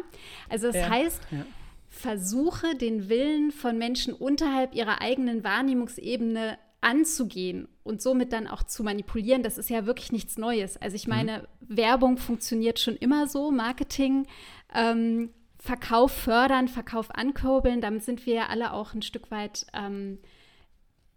Also 0.48 0.68
das 0.68 0.76
Ja, 0.76 0.88
heißt, 0.90 1.20
ja. 1.32 1.44
Versuche 1.92 2.74
den 2.74 3.10
Willen 3.10 3.52
von 3.52 3.76
Menschen 3.76 4.14
unterhalb 4.14 4.74
ihrer 4.74 5.02
eigenen 5.02 5.44
Wahrnehmungsebene 5.44 6.58
anzugehen 6.80 7.68
und 7.84 8.00
somit 8.00 8.32
dann 8.32 8.48
auch 8.48 8.62
zu 8.62 8.82
manipulieren, 8.82 9.42
das 9.42 9.58
ist 9.58 9.68
ja 9.70 9.84
wirklich 9.86 10.10
nichts 10.10 10.38
Neues. 10.38 10.78
Also 10.78 10.96
ich 10.96 11.06
meine, 11.06 11.46
Werbung 11.60 12.16
funktioniert 12.16 12.80
schon 12.80 12.96
immer 12.96 13.28
so, 13.28 13.50
Marketing, 13.52 14.26
ähm, 14.74 15.30
Verkauf 15.60 16.10
fördern, 16.12 16.66
Verkauf 16.66 17.14
ankurbeln, 17.14 17.80
damit 17.80 18.02
sind 18.02 18.26
wir 18.26 18.34
ja 18.34 18.46
alle 18.46 18.72
auch 18.72 18.94
ein 18.94 19.02
Stück 19.02 19.30
weit 19.30 19.66
ähm, 19.74 20.18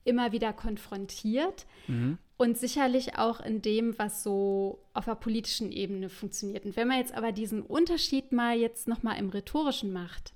immer 0.03 0.33
wieder 0.33 0.53
konfrontiert 0.53 1.65
Mhm. 1.87 2.19
und 2.37 2.57
sicherlich 2.57 3.17
auch 3.17 3.39
in 3.39 3.61
dem, 3.61 3.97
was 3.97 4.23
so 4.23 4.83
auf 4.93 5.05
der 5.05 5.15
politischen 5.15 5.71
Ebene 5.71 6.09
funktioniert. 6.09 6.65
Und 6.65 6.75
wenn 6.75 6.87
man 6.89 6.99
jetzt 6.99 7.15
aber 7.15 7.31
diesen 7.31 7.63
Unterschied 7.63 8.33
mal 8.33 8.55
jetzt 8.57 8.87
nochmal 8.87 9.17
im 9.17 9.29
Rhetorischen 9.29 9.91
macht, 9.93 10.34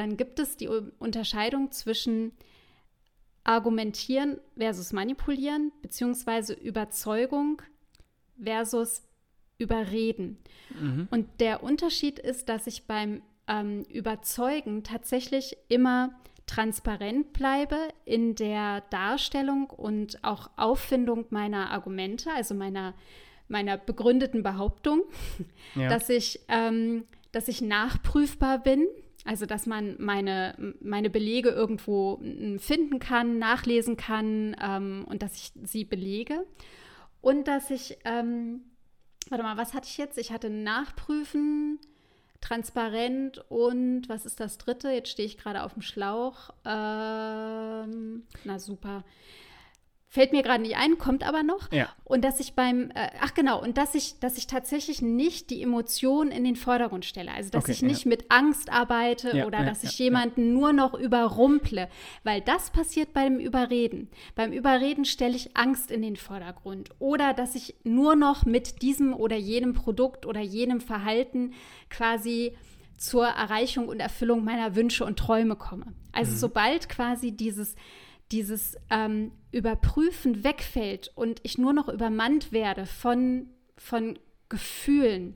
dann 0.00 0.16
gibt 0.16 0.38
es 0.38 0.56
die 0.56 0.66
Unterscheidung 0.98 1.72
zwischen 1.72 2.32
Argumentieren 3.44 4.40
versus 4.56 4.94
Manipulieren, 4.94 5.72
beziehungsweise 5.82 6.54
Überzeugung 6.54 7.60
versus 8.42 9.02
Überreden. 9.58 10.38
Mhm. 10.80 11.06
Und 11.10 11.28
der 11.38 11.62
Unterschied 11.62 12.18
ist, 12.18 12.48
dass 12.48 12.66
ich 12.66 12.86
beim 12.86 13.20
ähm, 13.46 13.82
Überzeugen 13.90 14.84
tatsächlich 14.84 15.58
immer 15.68 16.18
transparent 16.46 17.34
bleibe 17.34 17.76
in 18.06 18.34
der 18.36 18.80
Darstellung 18.88 19.68
und 19.68 20.24
auch 20.24 20.48
Auffindung 20.56 21.26
meiner 21.28 21.72
Argumente, 21.72 22.30
also 22.32 22.54
meiner, 22.54 22.94
meiner 23.48 23.76
begründeten 23.76 24.42
Behauptung, 24.42 25.02
Ja. 25.74 25.88
dass 25.90 26.08
ich, 26.08 26.40
ähm, 26.48 27.04
dass 27.32 27.48
ich 27.48 27.60
nachprüfbar 27.60 28.62
bin. 28.62 28.86
Also, 29.24 29.46
dass 29.46 29.66
man 29.66 29.96
meine, 29.98 30.74
meine 30.80 31.10
Belege 31.10 31.50
irgendwo 31.50 32.18
mm, 32.18 32.58
finden 32.58 32.98
kann, 32.98 33.38
nachlesen 33.38 33.96
kann 33.96 34.56
ähm, 34.60 35.04
und 35.08 35.22
dass 35.22 35.36
ich 35.36 35.52
sie 35.64 35.84
belege. 35.84 36.46
Und 37.20 37.48
dass 37.48 37.70
ich, 37.70 37.98
ähm, 38.04 38.62
warte 39.28 39.44
mal, 39.44 39.56
was 39.56 39.74
hatte 39.74 39.88
ich 39.88 39.98
jetzt? 39.98 40.16
Ich 40.16 40.32
hatte 40.32 40.48
Nachprüfen, 40.48 41.78
transparent 42.40 43.44
und 43.50 44.08
was 44.08 44.24
ist 44.24 44.40
das 44.40 44.56
dritte? 44.56 44.90
Jetzt 44.90 45.10
stehe 45.10 45.26
ich 45.26 45.36
gerade 45.36 45.62
auf 45.62 45.74
dem 45.74 45.82
Schlauch. 45.82 46.50
Ähm, 46.64 48.24
na 48.44 48.58
super. 48.58 49.04
Fällt 50.12 50.32
mir 50.32 50.42
gerade 50.42 50.60
nicht 50.60 50.76
ein, 50.76 50.98
kommt 50.98 51.22
aber 51.22 51.44
noch. 51.44 51.70
Ja. 51.70 51.88
Und 52.02 52.24
dass 52.24 52.40
ich 52.40 52.54
beim, 52.54 52.90
äh, 52.96 53.10
ach 53.20 53.32
genau, 53.32 53.62
und 53.62 53.78
dass 53.78 53.94
ich, 53.94 54.18
dass 54.18 54.38
ich 54.38 54.48
tatsächlich 54.48 55.02
nicht 55.02 55.50
die 55.50 55.62
Emotionen 55.62 56.32
in 56.32 56.42
den 56.42 56.56
Vordergrund 56.56 57.04
stelle. 57.04 57.30
Also 57.30 57.50
dass 57.50 57.62
Okay, 57.62 57.72
ich 57.74 57.82
nicht 57.82 58.06
mit 58.06 58.28
Angst 58.28 58.72
arbeite 58.72 59.36
Ja, 59.36 59.46
oder 59.46 59.60
ja, 59.60 59.64
dass 59.66 59.84
ja, 59.84 59.88
ich 59.88 59.98
ja. 60.00 60.06
jemanden 60.06 60.52
nur 60.52 60.72
noch 60.72 60.94
überrumple. 60.94 61.88
Weil 62.24 62.40
das 62.40 62.70
passiert 62.70 63.12
beim 63.12 63.38
Überreden. 63.38 64.08
Beim 64.34 64.52
Überreden 64.52 65.04
stelle 65.04 65.36
ich 65.36 65.56
Angst 65.56 65.92
in 65.92 66.02
den 66.02 66.16
Vordergrund. 66.16 66.90
Oder 66.98 67.32
dass 67.32 67.54
ich 67.54 67.76
nur 67.84 68.16
noch 68.16 68.44
mit 68.44 68.82
diesem 68.82 69.14
oder 69.14 69.36
jenem 69.36 69.74
Produkt 69.74 70.26
oder 70.26 70.40
jenem 70.40 70.80
Verhalten 70.80 71.52
quasi 71.88 72.56
zur 72.96 73.26
Erreichung 73.28 73.86
und 73.86 74.00
Erfüllung 74.00 74.42
meiner 74.42 74.74
Wünsche 74.74 75.04
und 75.04 75.20
Träume 75.20 75.54
komme. 75.54 75.94
Also 76.10 76.34
sobald 76.34 76.88
quasi 76.88 77.30
dieses 77.30 77.76
dieses 78.32 78.76
ähm, 78.90 79.32
Überprüfen 79.52 80.44
wegfällt 80.44 81.10
und 81.14 81.40
ich 81.42 81.58
nur 81.58 81.72
noch 81.72 81.88
übermannt 81.88 82.52
werde 82.52 82.86
von, 82.86 83.48
von 83.76 84.18
Gefühlen, 84.48 85.34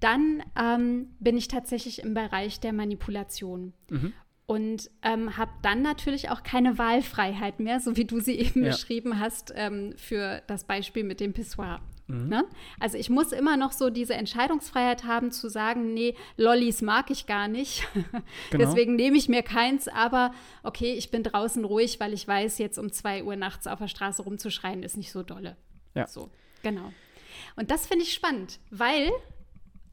dann 0.00 0.42
ähm, 0.58 1.08
bin 1.20 1.36
ich 1.36 1.48
tatsächlich 1.48 2.02
im 2.02 2.14
Bereich 2.14 2.60
der 2.60 2.72
Manipulation. 2.72 3.72
Mhm. 3.90 4.12
Und 4.46 4.90
ähm, 5.02 5.36
habe 5.36 5.52
dann 5.62 5.82
natürlich 5.82 6.30
auch 6.30 6.42
keine 6.42 6.76
Wahlfreiheit 6.76 7.60
mehr, 7.60 7.78
so 7.78 7.96
wie 7.96 8.04
du 8.04 8.18
sie 8.18 8.34
eben 8.34 8.64
Ja. 8.64 8.70
beschrieben 8.70 9.20
hast, 9.20 9.52
ähm, 9.54 9.92
für 9.96 10.42
das 10.48 10.64
Beispiel 10.64 11.04
mit 11.04 11.20
dem 11.20 11.32
Pissoir. 11.32 11.80
Mhm. 12.10 12.28
Ne? 12.28 12.44
Also 12.78 12.98
ich 12.98 13.10
muss 13.10 13.32
immer 13.32 13.56
noch 13.56 13.72
so 13.72 13.90
diese 13.90 14.14
Entscheidungsfreiheit 14.14 15.04
haben 15.04 15.30
zu 15.32 15.48
sagen, 15.48 15.94
nee, 15.94 16.14
Lollis 16.36 16.82
mag 16.82 17.10
ich 17.10 17.26
gar 17.26 17.48
nicht. 17.48 17.86
Genau. 18.50 18.64
Deswegen 18.64 18.96
nehme 18.96 19.16
ich 19.16 19.28
mir 19.28 19.42
keins, 19.42 19.86
aber 19.86 20.32
okay, 20.62 20.92
ich 20.94 21.10
bin 21.10 21.22
draußen 21.22 21.64
ruhig, 21.64 22.00
weil 22.00 22.12
ich 22.12 22.26
weiß, 22.26 22.58
jetzt 22.58 22.78
um 22.78 22.90
zwei 22.90 23.22
Uhr 23.22 23.36
nachts 23.36 23.66
auf 23.66 23.78
der 23.78 23.86
Straße 23.88 24.22
rumzuschreien, 24.22 24.82
ist 24.82 24.96
nicht 24.96 25.12
so 25.12 25.22
dolle. 25.22 25.56
Ja. 25.94 26.06
So, 26.08 26.30
genau. 26.62 26.92
Und 27.56 27.70
das 27.70 27.86
finde 27.86 28.04
ich 28.04 28.12
spannend, 28.12 28.58
weil, 28.70 29.10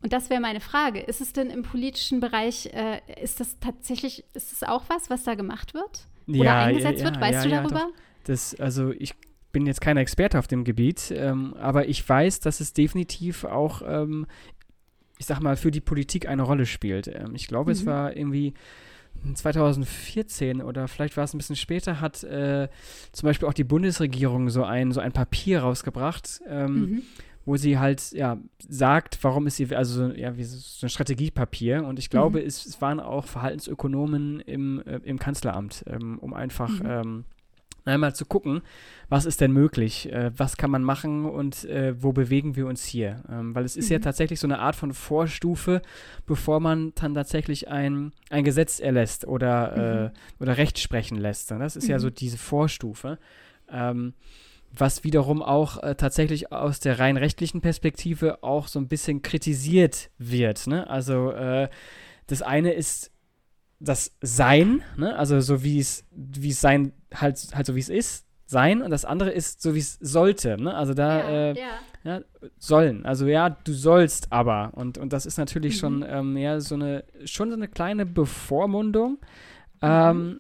und 0.01 0.11
das 0.13 0.29
wäre 0.29 0.41
meine 0.41 0.59
Frage, 0.59 0.99
ist 0.99 1.21
es 1.21 1.33
denn 1.33 1.49
im 1.51 1.61
politischen 1.63 2.19
Bereich, 2.19 2.67
äh, 2.73 2.99
ist 3.21 3.39
das 3.39 3.59
tatsächlich, 3.59 4.25
ist 4.33 4.51
das 4.51 4.67
auch 4.67 4.85
was, 4.87 5.09
was 5.09 5.23
da 5.23 5.35
gemacht 5.35 5.73
wird? 5.73 6.07
Oder 6.27 6.37
Ja, 6.43 6.59
eingesetzt 6.65 6.99
ja, 6.99 7.05
wird? 7.05 7.15
ja, 7.15 7.21
Weißt 7.21 7.33
ja, 7.33 7.43
du 7.43 7.49
ja, 7.49 7.61
darüber? 7.61 7.79
doch. 7.79 7.93
Das, 8.23 8.55
also 8.59 8.91
ich 8.91 9.13
bin 9.57 9.65
jetzt 9.65 9.81
kein 9.81 9.97
Experte 9.97 10.37
auf 10.37 10.45
dem 10.45 10.63
Gebiet, 10.63 11.11
ähm, 11.15 11.55
aber 11.55 11.87
ich 11.89 12.07
weiß, 12.07 12.41
dass 12.41 12.59
es 12.59 12.73
definitiv 12.73 13.43
auch, 13.43 13.81
ähm, 13.83 14.27
ich 15.17 15.25
sag 15.25 15.39
mal, 15.41 15.55
für 15.57 15.71
die 15.71 15.81
Politik 15.81 16.27
eine 16.29 16.43
Rolle 16.43 16.67
spielt. 16.67 17.07
Ähm, 17.07 17.33
ich 17.33 17.47
glaube, 17.47 17.71
es 17.71 17.81
Mhm. 17.81 17.87
war 17.87 18.15
irgendwie 18.15 18.53
2014 19.33 20.61
oder 20.61 20.87
vielleicht 20.87 21.17
war 21.17 21.23
es 21.23 21.33
ein 21.33 21.39
bisschen 21.39 21.55
später, 21.55 22.01
hat 22.01 22.23
äh, 22.23 22.67
zum 23.11 23.25
Beispiel 23.27 23.47
auch 23.47 23.53
die 23.53 23.63
Bundesregierung 23.63 24.51
so 24.51 24.63
ein, 24.63 24.91
so 24.91 24.99
ein 24.99 25.11
Papier 25.11 25.61
rausgebracht, 25.61 26.39
ähm, 26.47 26.73
Mhm. 26.75 27.01
wo 27.45 27.55
sie 27.57 27.79
halt 27.79 28.11
ja 28.11 28.37
sagt, 28.69 29.17
warum 29.23 29.47
ist 29.47 29.55
sie, 29.55 29.75
also 29.75 30.09
ja, 30.11 30.37
wie 30.37 30.43
so 30.43 30.85
ein 30.85 30.89
Strategiepapier. 30.89 31.83
Und 31.83 31.97
ich 31.97 32.11
glaube, 32.11 32.41
Mhm. 32.41 32.45
es, 32.45 32.63
es 32.67 32.79
waren 32.79 32.99
auch 32.99 33.25
Verhaltensökonomen 33.25 34.39
im, 34.41 34.83
äh, 34.85 34.99
im 35.03 35.17
Kanzleramt, 35.17 35.83
ähm, 35.87 36.19
um 36.19 36.35
einfach 36.35 36.79
Mhm. 36.79 36.85
Einmal 37.87 38.13
zu 38.15 38.25
gucken, 38.25 38.61
was 39.09 39.25
ist 39.25 39.39
denn 39.41 39.51
möglich, 39.51 40.11
äh, 40.11 40.31
was 40.37 40.57
kann 40.57 40.69
man 40.71 40.83
machen 40.83 41.25
und 41.25 41.63
äh, 41.65 42.01
wo 42.01 42.11
bewegen 42.13 42.55
wir 42.55 42.67
uns 42.67 42.83
hier. 42.85 43.23
Ähm, 43.29 43.55
weil 43.55 43.65
es 43.65 43.77
ist 43.77 43.89
ja 43.89 43.97
Mhm. 43.99 44.03
tatsächlich 44.03 44.39
so 44.39 44.47
eine 44.47 44.59
Art 44.59 44.75
von 44.75 44.93
Vorstufe, 44.93 45.81
bevor 46.25 46.59
man 46.59 46.93
dann 46.95 47.13
tatsächlich 47.13 47.67
ein, 47.69 48.11
ein 48.29 48.43
Gesetz 48.43 48.79
erlässt 48.79 49.25
oder, 49.27 50.11
äh, 50.13 50.41
oder 50.43 50.57
Recht 50.57 50.79
sprechen 50.79 51.17
lässt. 51.17 51.51
Und 51.51 51.59
das 51.59 51.75
ist 51.75 51.87
ja 51.87 51.97
Mhm. 51.97 52.01
so 52.01 52.09
diese 52.09 52.37
Vorstufe. 52.37 53.17
Ähm, 53.69 54.13
was 54.77 55.03
wiederum 55.05 55.41
auch 55.41 55.81
äh, 55.81 55.95
tatsächlich 55.95 56.51
aus 56.51 56.81
der 56.81 56.99
rein 56.99 57.15
rechtlichen 57.15 57.61
Perspektive 57.61 58.43
auch 58.43 58.67
so 58.67 58.79
ein 58.79 58.89
bisschen 58.89 59.21
kritisiert 59.21 60.09
wird. 60.17 60.67
Ne? 60.67 60.87
Also 60.89 61.31
äh, 61.31 61.69
das 62.27 62.41
eine 62.41 62.73
ist 62.73 63.11
das 63.79 64.11
Sein, 64.21 64.81
ne? 64.95 65.15
also 65.15 65.39
so 65.39 65.63
wie 65.63 65.79
es 65.79 66.05
wie 66.11 66.49
es 66.49 66.61
sein 66.61 66.93
halt 67.13 67.37
halt 67.53 67.65
so 67.65 67.75
wie 67.75 67.79
es 67.79 67.89
ist 67.89 68.25
sein 68.47 68.81
und 68.81 68.89
das 68.91 69.05
andere 69.05 69.31
ist 69.31 69.61
so 69.61 69.75
wie 69.75 69.79
es 69.79 69.97
sollte. 70.01 70.61
Ne? 70.61 70.73
Also 70.73 70.93
da 70.93 71.19
ja, 71.19 71.29
äh, 71.29 71.59
ja. 71.59 71.79
ja, 72.03 72.21
sollen. 72.57 73.05
Also 73.05 73.27
ja, 73.27 73.49
du 73.49 73.73
sollst 73.73 74.31
aber. 74.31 74.71
Und, 74.73 74.97
und 74.97 75.11
das 75.13 75.25
ist 75.25 75.37
natürlich 75.37 75.75
Mhm. 75.75 75.79
schon 75.79 76.05
ähm, 76.07 76.37
ja, 76.37 76.59
so 76.59 76.75
eine, 76.75 77.03
schon 77.25 77.49
so 77.49 77.55
eine 77.55 77.67
kleine 77.67 78.05
Bevormundung. 78.05 79.11
Mhm. 79.11 79.19
Ähm, 79.81 80.39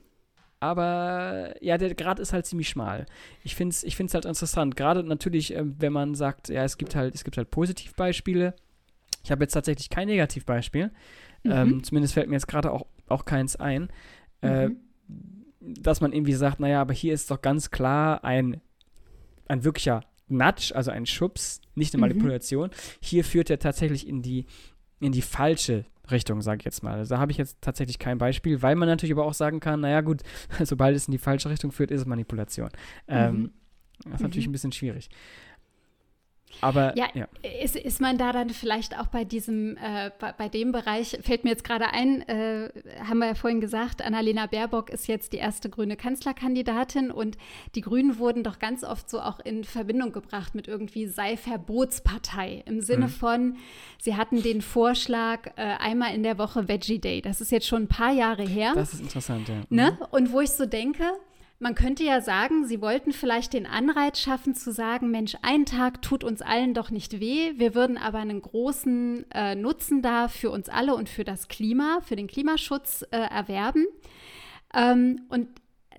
aber 0.59 1.53
ja, 1.61 1.77
der 1.77 1.93
Grad 1.93 2.19
ist 2.19 2.33
halt 2.33 2.45
ziemlich 2.47 2.69
schmal. 2.69 3.05
Ich 3.43 3.55
finde 3.55 3.73
es 3.73 3.83
ich 3.83 3.95
find's 3.95 4.13
halt 4.13 4.25
interessant. 4.25 4.75
Gerade 4.75 5.03
natürlich, 5.03 5.53
ähm, 5.53 5.75
wenn 5.77 5.93
man 5.93 6.15
sagt, 6.15 6.49
ja, 6.49 6.63
es 6.63 6.77
gibt 6.77 6.95
halt, 6.95 7.13
es 7.13 7.23
gibt 7.23 7.37
halt 7.37 7.51
Positivbeispiele. 7.51 8.55
Ich 9.23 9.31
habe 9.31 9.43
jetzt 9.43 9.53
tatsächlich 9.53 9.89
kein 9.89 10.07
Negativbeispiel. 10.07 10.91
Ähm, 11.45 11.69
Mhm. 11.69 11.83
zumindest 11.83 12.13
fällt 12.13 12.27
mir 12.29 12.35
jetzt 12.35 12.47
gerade 12.47 12.71
auch, 12.71 12.85
auch 13.07 13.25
keins 13.25 13.55
ein. 13.55 13.89
Äh, 14.41 14.69
Mhm. 14.69 14.77
dass 15.59 16.01
man 16.01 16.13
irgendwie 16.13 16.33
sagt, 16.33 16.59
naja, 16.59 16.81
aber 16.81 16.93
hier 16.93 17.13
ist 17.13 17.31
doch 17.31 17.41
ganz 17.41 17.71
klar 17.71 18.23
ein, 18.23 18.61
ein 19.47 19.63
wirklicher 19.63 20.01
Nudge, 20.27 20.71
also 20.75 20.91
ein 20.91 21.05
Schubs, 21.05 21.61
nicht 21.75 21.93
eine 21.93 21.99
Mhm. 21.99 22.09
Manipulation. 22.09 22.69
Hier 23.01 23.23
führt 23.23 23.49
er 23.49 23.59
tatsächlich 23.59 24.07
in 24.07 24.21
die, 24.21 24.45
in 24.99 25.11
die 25.11 25.21
falsche 25.21 25.85
Richtung, 26.11 26.41
sage 26.41 26.59
ich 26.59 26.65
jetzt 26.65 26.83
mal. 26.83 26.93
Also 26.99 27.15
da 27.15 27.19
habe 27.21 27.31
ich 27.31 27.37
jetzt 27.37 27.57
tatsächlich 27.61 27.97
kein 27.99 28.17
Beispiel, 28.17 28.61
weil 28.61 28.75
man 28.75 28.87
natürlich 28.87 29.13
aber 29.13 29.25
auch 29.25 29.33
sagen 29.33 29.59
kann, 29.59 29.81
naja 29.81 30.01
gut, 30.01 30.21
sobald 30.63 30.95
es 30.95 31.07
in 31.07 31.11
die 31.11 31.17
falsche 31.17 31.49
Richtung 31.49 31.71
führt, 31.71 31.91
ist 31.91 32.01
es 32.01 32.05
Manipulation. 32.07 32.69
Ähm, 33.07 33.35
Mhm. 33.35 33.51
das 34.05 34.13
ist 34.15 34.21
natürlich 34.21 34.45
Mhm. 34.47 34.49
ein 34.49 34.53
bisschen 34.53 34.71
schwierig. 34.73 35.09
Aber 36.61 36.97
Ja, 36.97 37.07
ja. 37.13 37.27
Ist, 37.61 37.75
ist 37.75 38.01
man 38.01 38.17
da 38.17 38.31
dann 38.31 38.49
vielleicht 38.49 38.97
auch 38.99 39.07
bei 39.07 39.23
diesem, 39.23 39.77
äh, 39.77 40.11
bei, 40.19 40.31
bei 40.31 40.49
dem 40.49 40.71
Bereich, 40.71 41.17
fällt 41.21 41.43
mir 41.43 41.51
jetzt 41.51 41.63
gerade 41.63 41.93
ein, 41.93 42.21
äh, 42.27 42.69
haben 43.07 43.19
wir 43.19 43.27
ja 43.27 43.35
vorhin 43.35 43.61
gesagt, 43.61 44.01
Annalena 44.01 44.47
Baerbock 44.47 44.89
ist 44.89 45.07
jetzt 45.07 45.33
die 45.33 45.37
erste 45.37 45.69
grüne 45.69 45.95
Kanzlerkandidatin 45.95 47.11
und 47.11 47.37
die 47.75 47.81
Grünen 47.81 48.17
wurden 48.17 48.43
doch 48.43 48.59
ganz 48.59 48.83
oft 48.83 49.09
so 49.09 49.19
auch 49.19 49.39
in 49.39 49.63
Verbindung 49.63 50.11
gebracht 50.11 50.55
mit 50.55 50.67
irgendwie 50.67 51.05
sei 51.07 51.37
Verbotspartei 51.37 52.63
im 52.65 52.81
Sinne 52.81 53.05
Mhm. 53.05 53.11
von, 53.11 53.57
sie 53.99 54.15
hatten 54.15 54.41
den 54.41 54.61
Vorschlag 54.61 55.47
äh, 55.57 55.61
einmal 55.61 56.15
in 56.15 56.23
der 56.23 56.37
Woche 56.37 56.67
Veggie 56.67 56.99
Day. 56.99 57.21
Das 57.21 57.41
ist 57.41 57.51
jetzt 57.51 57.67
schon 57.67 57.83
ein 57.83 57.87
paar 57.87 58.11
Jahre 58.13 58.43
her. 58.43 58.71
Das 58.73 58.93
ist 58.93 59.01
interessant, 59.01 59.47
ja. 59.47 59.61
Ne? 59.69 59.97
Und 60.11 60.31
wo 60.31 60.41
ich 60.41 60.49
so 60.51 60.65
denke, 60.65 61.03
man 61.59 61.73
könnte 61.73 62.03
ja 62.03 62.21
sagen, 62.21 62.65
sie 62.67 62.81
wollten 62.81 63.11
vielleicht 63.11 63.53
den 63.53 63.65
Anreiz 63.65 64.19
schaffen 64.19 64.53
zu 64.53 64.71
sagen, 64.71 65.09
Mensch, 65.09 65.35
ein 65.41 65.65
Tag 65.65 66.01
tut 66.03 66.23
uns 66.23 66.41
allen 66.41 66.73
doch 66.73 66.91
nicht 66.91 67.19
weh. 67.19 67.53
Wir 67.55 67.73
würden 67.73 67.97
aber 67.97 68.19
einen 68.19 68.41
großen 68.41 69.25
äh, 69.31 69.55
Nutzen 69.55 70.01
da 70.03 70.27
für 70.27 70.51
uns 70.51 70.69
alle 70.69 70.93
und 70.93 71.09
für 71.09 71.23
das 71.23 71.47
Klima, 71.47 71.99
für 72.03 72.15
den 72.15 72.27
Klimaschutz 72.27 73.03
äh, 73.11 73.17
erwerben. 73.17 73.87
Ähm, 74.73 75.21
und 75.29 75.47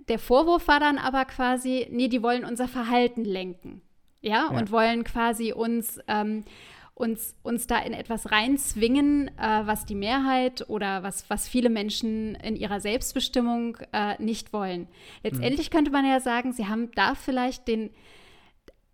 der 0.08 0.18
Vorwurf 0.20 0.68
war 0.68 0.78
dann 0.80 0.96
aber 0.98 1.24
quasi, 1.24 1.88
nee, 1.90 2.08
die 2.08 2.22
wollen 2.22 2.44
unser 2.44 2.68
Verhalten 2.68 3.24
lenken. 3.24 3.82
Ja, 4.20 4.48
Ja. 4.52 4.58
und 4.58 4.70
wollen 4.70 5.04
quasi 5.04 5.52
uns, 5.52 5.98
ähm, 6.08 6.44
uns, 6.98 7.34
uns 7.42 7.66
da 7.66 7.78
in 7.78 7.92
etwas 7.92 8.30
reinzwingen, 8.30 9.28
äh, 9.38 9.62
was 9.64 9.86
die 9.86 9.94
Mehrheit 9.94 10.68
oder 10.68 11.02
was, 11.02 11.28
was 11.30 11.48
viele 11.48 11.70
Menschen 11.70 12.34
in 12.36 12.56
ihrer 12.56 12.80
Selbstbestimmung 12.80 13.76
äh, 13.92 14.20
nicht 14.22 14.52
wollen. 14.52 14.88
Letztendlich 15.22 15.70
könnte 15.70 15.90
man 15.90 16.04
ja 16.04 16.20
sagen, 16.20 16.52
sie 16.52 16.66
haben 16.66 16.90
da 16.94 17.14
vielleicht 17.14 17.68
den 17.68 17.90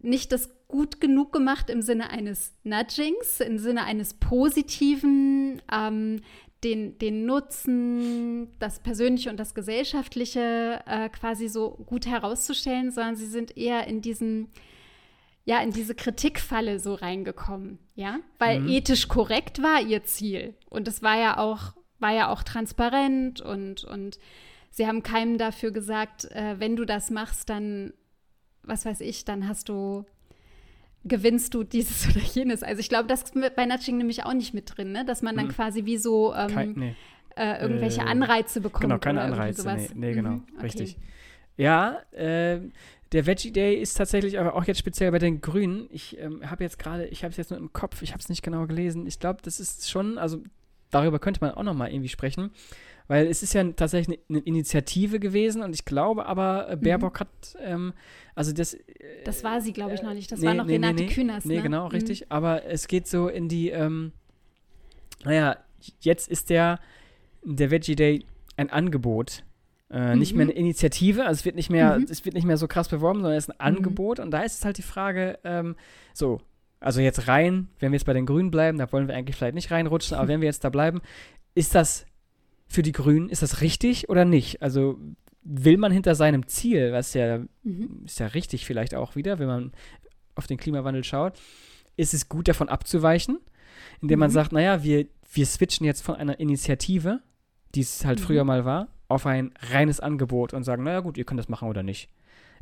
nicht 0.00 0.32
das 0.32 0.50
gut 0.68 1.00
genug 1.00 1.32
gemacht 1.32 1.70
im 1.70 1.80
Sinne 1.80 2.10
eines 2.10 2.52
Nudgings, 2.62 3.40
im 3.40 3.58
Sinne 3.58 3.84
eines 3.84 4.14
positiven, 4.14 5.62
ähm, 5.72 6.20
den, 6.62 6.98
den 6.98 7.26
Nutzen, 7.26 8.48
das 8.58 8.80
Persönliche 8.80 9.30
und 9.30 9.38
das 9.38 9.54
Gesellschaftliche 9.54 10.82
äh, 10.86 11.08
quasi 11.10 11.48
so 11.48 11.70
gut 11.86 12.06
herauszustellen, 12.06 12.90
sondern 12.90 13.16
sie 13.16 13.26
sind 13.26 13.56
eher 13.56 13.86
in 13.86 14.00
diesen 14.00 14.48
ja, 15.44 15.60
in 15.60 15.70
diese 15.72 15.94
Kritikfalle 15.94 16.78
so 16.78 16.94
reingekommen, 16.94 17.78
ja, 17.94 18.18
weil 18.38 18.60
Mhm. 18.60 18.68
ethisch 18.68 19.08
korrekt 19.08 19.62
war 19.62 19.80
ihr 19.82 20.04
Ziel 20.04 20.54
und 20.70 20.88
es 20.88 21.02
war 21.02 21.18
ja 21.18 21.36
auch, 21.38 21.74
war 21.98 22.12
ja 22.12 22.28
auch 22.30 22.42
transparent 22.42 23.40
und, 23.40 23.84
und 23.84 24.18
sie 24.70 24.86
haben 24.86 25.02
keinem 25.02 25.36
dafür 25.38 25.70
gesagt, 25.70 26.24
äh, 26.32 26.56
wenn 26.58 26.76
du 26.76 26.84
das 26.84 27.10
machst, 27.10 27.50
dann, 27.50 27.92
was 28.62 28.86
weiß 28.86 29.00
ich, 29.02 29.24
dann 29.26 29.46
hast 29.48 29.68
du, 29.68 30.04
gewinnst 31.04 31.52
du 31.54 31.62
dieses 31.64 32.08
oder 32.16 32.24
jenes. 32.24 32.62
Also 32.62 32.80
ich 32.80 32.88
glaube, 32.88 33.06
das 33.08 33.22
ist 33.24 33.34
bei 33.56 33.66
Nudging 33.66 33.98
nämlich 33.98 34.24
auch 34.24 34.32
nicht 34.32 34.54
mit 34.54 34.76
drin, 34.76 34.92
ne? 34.92 35.04
dass 35.04 35.20
man 35.22 35.36
dann 35.36 35.46
Mhm. 35.48 35.50
quasi 35.52 35.84
wie 35.84 35.98
so 35.98 36.34
ähm, 36.34 36.48
Kein, 36.48 36.72
nee. 36.74 36.94
äh, 37.36 37.60
irgendwelche 37.60 38.00
äh, 38.00 38.04
Anreize 38.04 38.60
bekommt. 38.62 38.82
Genau, 38.84 38.98
keine 38.98 39.20
Anreize. 39.20 39.74
Nee, 39.74 39.90
nee 39.94 40.14
genau, 40.14 40.30
Mhm, 40.30 40.46
okay. 40.54 40.62
richtig. 40.62 40.96
Ja, 41.56 42.00
äh, 42.12 42.60
der 43.12 43.26
Veggie 43.26 43.52
Day 43.52 43.76
ist 43.76 43.94
tatsächlich 43.94 44.40
aber 44.40 44.54
auch 44.54 44.64
jetzt 44.64 44.78
speziell 44.78 45.12
bei 45.12 45.20
den 45.20 45.40
Grünen. 45.40 45.88
Ich 45.90 46.18
ähm, 46.18 46.50
habe 46.50 46.64
jetzt 46.64 46.78
gerade, 46.78 47.06
ich 47.06 47.22
habe 47.22 47.30
es 47.30 47.36
jetzt 47.36 47.50
nur 47.50 47.60
im 47.60 47.72
Kopf, 47.72 48.02
ich 48.02 48.10
habe 48.10 48.20
es 48.20 48.28
nicht 48.28 48.42
genau 48.42 48.66
gelesen. 48.66 49.06
Ich 49.06 49.20
glaube, 49.20 49.40
das 49.42 49.60
ist 49.60 49.88
schon, 49.88 50.18
also 50.18 50.42
darüber 50.90 51.18
könnte 51.18 51.40
man 51.40 51.52
auch 51.52 51.62
noch 51.62 51.74
mal 51.74 51.90
irgendwie 51.90 52.08
sprechen. 52.08 52.50
weil 53.06 53.26
es 53.26 53.42
ist 53.42 53.54
ja 53.54 53.62
tatsächlich 53.72 54.18
eine 54.28 54.38
Initiative 54.40 55.20
gewesen 55.20 55.62
und 55.62 55.74
ich 55.74 55.84
glaube 55.84 56.26
aber, 56.26 56.68
äh, 56.68 56.76
mhm. 56.76 56.80
Baerbock 56.80 57.14
mhm. 57.14 57.20
hat, 57.20 57.28
ähm, 57.60 57.92
also 58.34 58.52
das. 58.52 58.74
Äh, 58.74 58.80
das 59.24 59.44
war 59.44 59.60
sie, 59.60 59.72
glaube 59.72 59.94
ich, 59.94 60.02
noch 60.02 60.14
nicht. 60.14 60.32
Das 60.32 60.40
nee, 60.40 60.46
war 60.46 60.54
noch 60.54 60.66
nee, 60.66 60.72
Renate 60.72 61.04
nee, 61.04 61.06
Künast. 61.06 61.46
Nee, 61.46 61.56
ne? 61.56 61.62
genau, 61.62 61.86
richtig. 61.88 62.22
Mhm. 62.22 62.26
Aber 62.30 62.64
es 62.64 62.88
geht 62.88 63.06
so 63.06 63.28
in 63.28 63.48
die, 63.48 63.70
ähm, 63.70 64.12
naja, 65.24 65.58
jetzt 66.00 66.28
ist 66.28 66.50
der, 66.50 66.80
der 67.44 67.70
Veggie 67.70 67.94
Day 67.94 68.24
ein 68.56 68.70
Angebot. 68.70 69.43
Äh, 69.94 70.14
mhm. 70.14 70.18
Nicht 70.18 70.34
mehr 70.34 70.42
eine 70.42 70.52
Initiative, 70.52 71.24
also 71.24 71.38
es 71.38 71.44
wird 71.44 71.54
nicht 71.54 71.70
mehr, 71.70 71.98
mhm. 71.98 72.06
es 72.10 72.24
wird 72.24 72.34
nicht 72.34 72.44
mehr 72.44 72.56
so 72.56 72.66
krass 72.66 72.88
beworben, 72.88 73.20
sondern 73.20 73.38
es 73.38 73.44
ist 73.44 73.60
ein 73.60 73.72
mhm. 73.72 73.76
Angebot. 73.76 74.18
Und 74.18 74.32
da 74.32 74.42
ist 74.42 74.58
es 74.58 74.64
halt 74.64 74.76
die 74.76 74.82
Frage, 74.82 75.38
ähm, 75.44 75.76
so, 76.12 76.40
also 76.80 77.00
jetzt 77.00 77.28
rein, 77.28 77.68
wenn 77.78 77.92
wir 77.92 77.98
jetzt 77.98 78.04
bei 78.04 78.12
den 78.12 78.26
Grünen 78.26 78.50
bleiben, 78.50 78.76
da 78.76 78.90
wollen 78.90 79.06
wir 79.06 79.14
eigentlich 79.14 79.36
vielleicht 79.36 79.54
nicht 79.54 79.70
reinrutschen, 79.70 80.16
aber 80.16 80.26
wenn 80.28 80.40
wir 80.40 80.46
jetzt 80.46 80.64
da 80.64 80.70
bleiben, 80.70 81.00
ist 81.54 81.76
das 81.76 82.06
für 82.66 82.82
die 82.82 82.90
Grünen, 82.90 83.28
ist 83.28 83.42
das 83.42 83.60
richtig 83.60 84.08
oder 84.08 84.24
nicht? 84.24 84.62
Also 84.62 84.98
will 85.44 85.76
man 85.76 85.92
hinter 85.92 86.16
seinem 86.16 86.48
Ziel, 86.48 86.92
was 86.92 87.14
ja, 87.14 87.38
mhm. 87.62 88.02
ist 88.04 88.18
ja 88.18 88.26
richtig 88.26 88.66
vielleicht 88.66 88.96
auch 88.96 89.14
wieder, 89.14 89.38
wenn 89.38 89.46
man 89.46 89.72
auf 90.34 90.48
den 90.48 90.56
Klimawandel 90.56 91.04
schaut, 91.04 91.34
ist 91.96 92.14
es 92.14 92.28
gut 92.28 92.48
davon 92.48 92.68
abzuweichen, 92.68 93.38
indem 94.02 94.18
mhm. 94.18 94.20
man 94.20 94.30
sagt, 94.30 94.50
naja, 94.50 94.82
wir, 94.82 95.06
wir 95.32 95.46
switchen 95.46 95.86
jetzt 95.86 96.02
von 96.02 96.16
einer 96.16 96.40
Initiative, 96.40 97.20
die 97.76 97.82
es 97.82 98.04
halt 98.04 98.18
mhm. 98.18 98.24
früher 98.24 98.42
mal 98.42 98.64
war, 98.64 98.88
auf 99.08 99.26
ein 99.26 99.52
reines 99.70 100.00
Angebot 100.00 100.54
und 100.54 100.64
sagen, 100.64 100.84
naja 100.84 101.00
gut, 101.00 101.18
ihr 101.18 101.24
könnt 101.24 101.38
das 101.38 101.48
machen 101.48 101.68
oder 101.68 101.82
nicht. 101.82 102.08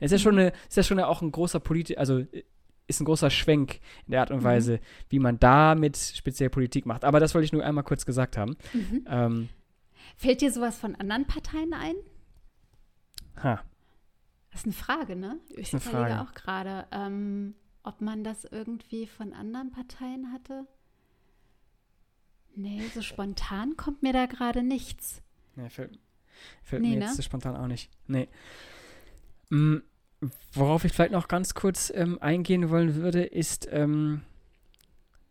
Es 0.00 0.10
ist 0.10 0.20
ja 0.20 0.24
schon, 0.24 0.34
mhm. 0.34 0.40
eine, 0.40 0.52
ist 0.68 0.76
ja 0.76 0.82
schon 0.82 0.98
auch 1.00 1.22
ein 1.22 1.30
großer 1.30 1.60
Politik, 1.60 1.98
also 1.98 2.24
ist 2.86 3.00
ein 3.00 3.04
großer 3.04 3.30
Schwenk 3.30 3.80
in 4.06 4.12
der 4.12 4.20
Art 4.20 4.30
und 4.30 4.40
mhm. 4.40 4.44
Weise, 4.44 4.80
wie 5.08 5.18
man 5.18 5.38
damit 5.38 5.96
speziell 5.96 6.50
Politik 6.50 6.86
macht. 6.86 7.04
Aber 7.04 7.20
das 7.20 7.34
wollte 7.34 7.44
ich 7.44 7.52
nur 7.52 7.64
einmal 7.64 7.84
kurz 7.84 8.04
gesagt 8.04 8.36
haben. 8.36 8.56
Mhm. 8.72 9.06
Ähm, 9.08 9.48
Fällt 10.16 10.40
dir 10.40 10.52
sowas 10.52 10.78
von 10.78 10.94
anderen 10.96 11.26
Parteien 11.26 11.72
ein? 11.72 11.94
Ha. 13.42 13.62
Das 14.50 14.60
ist 14.60 14.66
eine 14.66 14.74
Frage, 14.74 15.16
ne? 15.16 15.38
Ich 15.56 15.72
überlege 15.72 16.20
auch 16.20 16.34
gerade, 16.34 16.86
ähm, 16.92 17.54
ob 17.82 18.00
man 18.00 18.22
das 18.22 18.44
irgendwie 18.44 19.06
von 19.06 19.32
anderen 19.32 19.70
Parteien 19.70 20.32
hatte. 20.32 20.66
Nee, 22.54 22.82
so 22.94 23.00
spontan 23.00 23.76
kommt 23.76 24.02
mir 24.02 24.12
da 24.12 24.26
gerade 24.26 24.62
nichts. 24.62 25.22
Nee, 25.56 25.70
fällt, 25.70 25.98
fällt 26.62 26.82
nee, 26.82 26.96
mir 26.96 27.06
jetzt 27.06 27.16
ne? 27.16 27.22
spontan 27.22 27.56
auch 27.56 27.66
nicht. 27.66 27.90
Nee. 28.06 28.28
Mhm. 29.50 29.82
Worauf 30.52 30.84
ich 30.84 30.92
vielleicht 30.92 31.12
noch 31.12 31.26
ganz 31.28 31.54
kurz 31.54 31.92
ähm, 31.94 32.18
eingehen 32.20 32.70
wollen 32.70 32.94
würde, 32.94 33.24
ist, 33.24 33.68
ähm, 33.72 34.22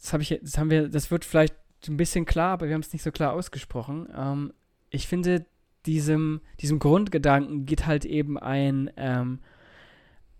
das 0.01 0.13
habe 0.13 0.23
ich, 0.23 0.37
das 0.41 0.57
haben 0.57 0.69
wir, 0.69 0.89
das 0.89 1.11
wird 1.11 1.23
vielleicht 1.23 1.55
ein 1.87 1.97
bisschen 1.97 2.25
klar, 2.25 2.53
aber 2.53 2.67
wir 2.67 2.73
haben 2.73 2.81
es 2.81 2.91
nicht 2.91 3.03
so 3.03 3.11
klar 3.11 3.33
ausgesprochen. 3.33 4.09
Ähm, 4.15 4.53
ich 4.89 5.07
finde, 5.07 5.45
diesem, 5.85 6.41
diesem 6.59 6.79
Grundgedanken 6.79 7.65
geht 7.65 7.85
halt 7.87 8.05
eben 8.05 8.37
ein, 8.37 8.91
ähm, 8.97 9.39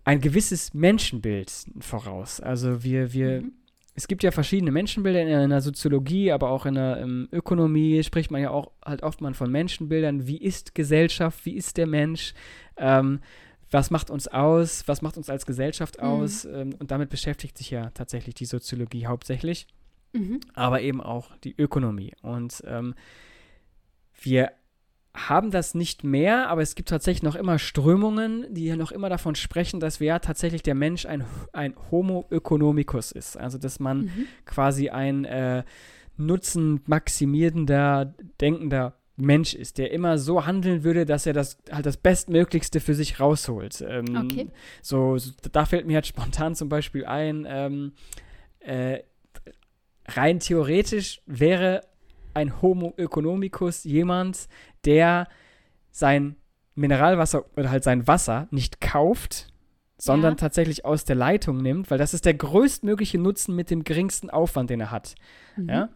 ein 0.04 0.20
gewisses 0.20 0.74
Menschenbild 0.74 1.50
voraus. 1.80 2.40
Also 2.40 2.84
wir, 2.84 3.12
wir, 3.12 3.42
mhm. 3.42 3.52
Es 3.94 4.08
gibt 4.08 4.22
ja 4.22 4.30
verschiedene 4.30 4.70
Menschenbilder 4.70 5.20
in, 5.20 5.50
der 5.50 5.60
Soziologie, 5.60 6.32
aber 6.32 6.50
auch 6.50 6.64
in 6.64 6.74
der 6.74 7.02
um, 7.04 7.28
Ökonomie 7.30 8.02
spricht 8.02 8.30
man 8.30 8.40
ja 8.40 8.50
auch 8.50 8.72
halt 8.84 9.02
oft 9.02 9.20
mal 9.20 9.34
von 9.34 9.50
Menschenbildern. 9.50 10.26
Wie 10.26 10.38
ist 10.38 10.74
Gesellschaft? 10.74 11.44
Wie 11.44 11.56
ist 11.56 11.76
der 11.76 11.86
Mensch? 11.86 12.32
Ähm, 12.78 13.20
was 13.70 13.90
macht 13.90 14.10
uns 14.10 14.28
aus, 14.28 14.86
was 14.86 15.02
macht 15.02 15.16
uns 15.16 15.28
als 15.28 15.46
Gesellschaft 15.46 15.98
mhm. 15.98 16.04
aus. 16.04 16.44
Mhm. 16.44 16.54
Ähm, 16.54 16.74
und 16.78 16.90
damit 16.90 17.10
beschäftigt 17.10 17.58
sich 17.58 17.70
ja 17.70 17.90
tatsächlich 17.90 18.34
die 18.34 18.44
Soziologie 18.46 19.06
hauptsächlich, 19.06 19.66
mhm. 20.12 20.40
aber 20.54 20.80
eben 20.80 21.00
auch 21.00 21.36
die 21.38 21.54
Ökonomie. 21.58 22.14
Und 22.22 22.62
ähm, 22.66 22.94
wir 24.22 24.52
haben 25.14 25.50
das 25.50 25.74
nicht 25.74 26.04
mehr, 26.04 26.48
aber 26.48 26.62
es 26.62 26.74
gibt 26.74 26.88
tatsächlich 26.88 27.22
noch 27.22 27.34
immer 27.34 27.58
Strömungen, 27.58 28.46
die 28.48 28.64
ja 28.64 28.76
noch 28.76 28.92
immer 28.92 29.10
davon 29.10 29.34
sprechen, 29.34 29.78
dass 29.78 30.00
wir 30.00 30.06
ja 30.06 30.18
tatsächlich 30.20 30.62
der 30.62 30.74
Mensch 30.74 31.04
ein, 31.04 31.24
ein 31.52 31.74
Homo 31.90 32.26
economicus 32.30 33.12
ist. 33.12 33.36
Also 33.36 33.58
dass 33.58 33.78
man 33.78 34.02
mhm. 34.02 34.26
quasi 34.46 34.88
ein 34.88 35.24
äh, 35.24 35.64
Nutzen 36.16 36.80
maximierender, 36.86 38.14
denkender 38.40 38.94
Mensch 39.16 39.54
ist, 39.54 39.76
der 39.76 39.90
immer 39.90 40.16
so 40.16 40.46
handeln 40.46 40.84
würde, 40.84 41.04
dass 41.04 41.26
er 41.26 41.34
das 41.34 41.58
halt 41.70 41.84
das 41.84 41.98
Bestmöglichste 41.98 42.80
für 42.80 42.94
sich 42.94 43.20
rausholt. 43.20 43.84
Ähm, 43.86 44.16
okay. 44.16 44.48
So, 44.80 45.18
so, 45.18 45.32
da 45.52 45.66
fällt 45.66 45.86
mir 45.86 45.96
halt 45.96 46.06
spontan 46.06 46.54
zum 46.54 46.70
Beispiel 46.70 47.04
ein, 47.04 47.46
ähm, 47.48 47.92
äh, 48.60 49.00
rein 50.08 50.40
theoretisch 50.40 51.20
wäre 51.26 51.82
ein 52.34 52.62
Homo 52.62 52.94
economicus 52.96 53.84
jemand, 53.84 54.48
der 54.84 55.28
sein 55.90 56.36
Mineralwasser 56.74 57.44
oder 57.56 57.70
halt 57.70 57.84
sein 57.84 58.06
Wasser 58.06 58.48
nicht 58.50 58.80
kauft, 58.80 59.52
sondern 60.02 60.32
ja. 60.32 60.36
tatsächlich 60.36 60.84
aus 60.84 61.04
der 61.04 61.14
Leitung 61.14 61.58
nimmt, 61.58 61.88
weil 61.88 61.98
das 61.98 62.12
ist 62.12 62.24
der 62.24 62.34
größtmögliche 62.34 63.18
Nutzen 63.18 63.54
mit 63.54 63.70
dem 63.70 63.84
geringsten 63.84 64.30
Aufwand, 64.30 64.68
den 64.68 64.80
er 64.80 64.90
hat. 64.90 65.14
Mhm. 65.56 65.68
Ja? 65.68 65.88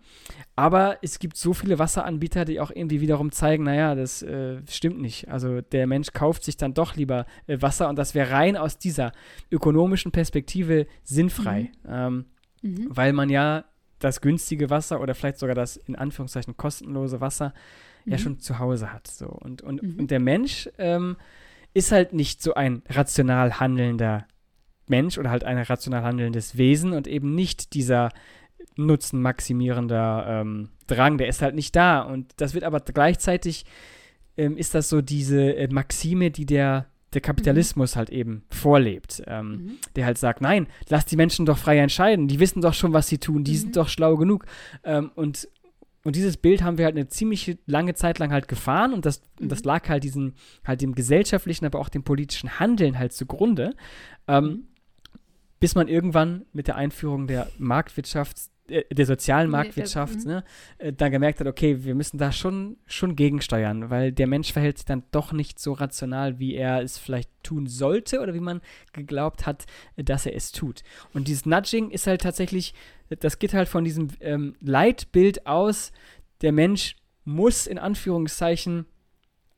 Aber 0.54 0.98
es 1.02 1.18
gibt 1.18 1.36
so 1.36 1.52
viele 1.54 1.80
Wasseranbieter, 1.80 2.44
die 2.44 2.60
auch 2.60 2.70
irgendwie 2.70 3.00
wiederum 3.00 3.32
zeigen, 3.32 3.64
naja, 3.64 3.96
das 3.96 4.22
äh, 4.22 4.60
stimmt 4.68 5.00
nicht. 5.00 5.28
Also 5.28 5.60
der 5.60 5.88
Mensch 5.88 6.12
kauft 6.12 6.44
sich 6.44 6.56
dann 6.56 6.72
doch 6.72 6.94
lieber 6.94 7.26
äh, 7.48 7.60
Wasser 7.60 7.88
und 7.88 7.98
das 7.98 8.14
wäre 8.14 8.30
rein 8.30 8.56
aus 8.56 8.78
dieser 8.78 9.10
ökonomischen 9.50 10.12
Perspektive 10.12 10.86
sinnfrei. 11.02 11.72
Mhm. 11.82 11.90
Ähm, 11.90 12.24
mhm. 12.62 12.86
Weil 12.88 13.12
man 13.12 13.28
ja 13.28 13.64
das 13.98 14.20
günstige 14.20 14.70
Wasser 14.70 15.00
oder 15.00 15.16
vielleicht 15.16 15.38
sogar 15.38 15.56
das 15.56 15.76
in 15.76 15.96
Anführungszeichen 15.96 16.56
kostenlose 16.56 17.20
Wasser 17.20 17.54
ja 18.06 18.16
mhm. 18.16 18.20
schon 18.20 18.38
zu 18.38 18.58
Hause 18.58 18.92
hat. 18.92 19.06
So. 19.06 19.26
Und, 19.26 19.62
und, 19.62 19.82
mhm. 19.82 20.00
und 20.00 20.10
der 20.10 20.20
Mensch 20.20 20.70
ähm, 20.78 21.16
ist 21.74 21.92
halt 21.92 22.12
nicht 22.12 22.42
so 22.42 22.54
ein 22.54 22.82
rational 22.88 23.60
handelnder 23.60 24.26
Mensch 24.86 25.18
oder 25.18 25.30
halt 25.30 25.44
ein 25.44 25.58
rational 25.58 26.02
handelndes 26.02 26.56
Wesen 26.56 26.92
und 26.92 27.06
eben 27.06 27.34
nicht 27.34 27.74
dieser 27.74 28.10
nutzenmaximierender 28.76 30.26
ähm, 30.28 30.68
Drang, 30.86 31.18
der 31.18 31.28
ist 31.28 31.42
halt 31.42 31.54
nicht 31.54 31.74
da. 31.74 32.00
Und 32.00 32.32
das 32.36 32.54
wird 32.54 32.64
aber 32.64 32.80
gleichzeitig, 32.80 33.64
ähm, 34.36 34.56
ist 34.56 34.74
das 34.74 34.88
so 34.88 35.00
diese 35.00 35.56
äh, 35.56 35.68
Maxime, 35.68 36.30
die 36.30 36.46
der, 36.46 36.86
der 37.12 37.20
Kapitalismus 37.20 37.94
mhm. 37.94 37.98
halt 37.98 38.10
eben 38.10 38.44
vorlebt. 38.50 39.22
Ähm, 39.26 39.50
mhm. 39.50 39.78
Der 39.96 40.06
halt 40.06 40.18
sagt, 40.18 40.40
nein, 40.40 40.68
lass 40.88 41.06
die 41.06 41.16
Menschen 41.16 41.46
doch 41.46 41.58
frei 41.58 41.78
entscheiden, 41.78 42.28
die 42.28 42.38
wissen 42.38 42.60
doch 42.60 42.74
schon, 42.74 42.92
was 42.92 43.08
sie 43.08 43.18
tun, 43.18 43.44
die 43.44 43.52
mhm. 43.52 43.56
sind 43.56 43.76
doch 43.76 43.88
schlau 43.88 44.16
genug. 44.16 44.46
Ähm, 44.84 45.10
und 45.14 45.48
und 46.06 46.14
dieses 46.14 46.36
Bild 46.36 46.62
haben 46.62 46.78
wir 46.78 46.84
halt 46.84 46.94
eine 46.94 47.08
ziemlich 47.08 47.58
lange 47.66 47.94
Zeit 47.94 48.20
lang 48.20 48.30
halt 48.30 48.46
gefahren 48.46 48.94
und 48.94 49.04
das, 49.04 49.22
mhm. 49.40 49.48
das 49.48 49.64
lag 49.64 49.88
halt 49.88 50.04
diesem, 50.04 50.34
halt 50.64 50.80
dem 50.80 50.94
gesellschaftlichen, 50.94 51.66
aber 51.66 51.80
auch 51.80 51.88
dem 51.88 52.04
politischen 52.04 52.60
Handeln 52.60 52.96
halt 52.96 53.12
zugrunde. 53.12 53.74
Ähm, 54.28 54.44
mhm. 54.44 54.68
Bis 55.58 55.74
man 55.74 55.88
irgendwann 55.88 56.44
mit 56.52 56.68
der 56.68 56.76
Einführung 56.76 57.26
der 57.26 57.48
Marktwirtschaft, 57.58 58.38
der 58.68 59.06
sozialen 59.06 59.50
Marktwirtschaft, 59.50 60.20
mhm. 60.20 60.26
ne, 60.26 60.44
äh, 60.78 60.92
dann 60.92 61.12
gemerkt 61.12 61.40
hat, 61.40 61.46
okay, 61.46 61.84
wir 61.84 61.94
müssen 61.94 62.18
da 62.18 62.32
schon, 62.32 62.76
schon 62.86 63.16
gegensteuern, 63.16 63.90
weil 63.90 64.12
der 64.12 64.26
Mensch 64.26 64.52
verhält 64.52 64.78
sich 64.78 64.84
dann 64.84 65.04
doch 65.10 65.32
nicht 65.32 65.58
so 65.58 65.72
rational, 65.72 66.38
wie 66.38 66.54
er 66.54 66.82
es 66.82 66.98
vielleicht 66.98 67.30
tun 67.42 67.66
sollte 67.66 68.20
oder 68.20 68.34
wie 68.34 68.40
man 68.40 68.60
geglaubt 68.92 69.46
hat, 69.46 69.66
dass 69.96 70.26
er 70.26 70.34
es 70.34 70.52
tut. 70.52 70.82
Und 71.14 71.28
dieses 71.28 71.46
Nudging 71.46 71.90
ist 71.90 72.06
halt 72.06 72.22
tatsächlich 72.22 72.74
das 73.08 73.38
geht 73.38 73.54
halt 73.54 73.68
von 73.68 73.84
diesem 73.84 74.08
ähm, 74.20 74.54
Leitbild 74.60 75.46
aus, 75.46 75.92
der 76.40 76.52
Mensch 76.52 76.96
muss 77.24 77.66
in 77.66 77.78
Anführungszeichen 77.78 78.86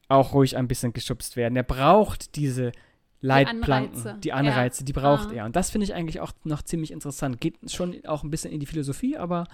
auch 0.09 0.33
ruhig 0.33 0.57
ein 0.57 0.69
bisschen 0.69 0.93
geschubst 0.93 1.37
werden. 1.37 1.57
Er 1.57 1.65
braucht 1.65 2.37
diese 2.37 2.73
Leitplanken, 3.21 3.95
die 3.95 4.05
Anreize, 4.07 4.21
die, 4.21 4.33
Anreize, 4.33 4.83
ja. 4.83 4.87
die 4.87 4.93
braucht 4.93 5.29
ah. 5.31 5.35
er. 5.35 5.45
Und 5.45 5.57
das 5.57 5.71
finde 5.71 5.85
ich 5.85 5.95
eigentlich 5.95 6.21
auch 6.21 6.33
noch 6.45 6.63
ziemlich 6.63 6.93
interessant. 6.93 7.41
Geht 7.41 7.57
schon 7.71 8.05
auch 8.07 8.23
ein 8.23 8.31
bisschen 8.31 8.53
in 8.53 8.61
die 8.61 8.67
Philosophie, 8.67 9.17
aber 9.17 9.47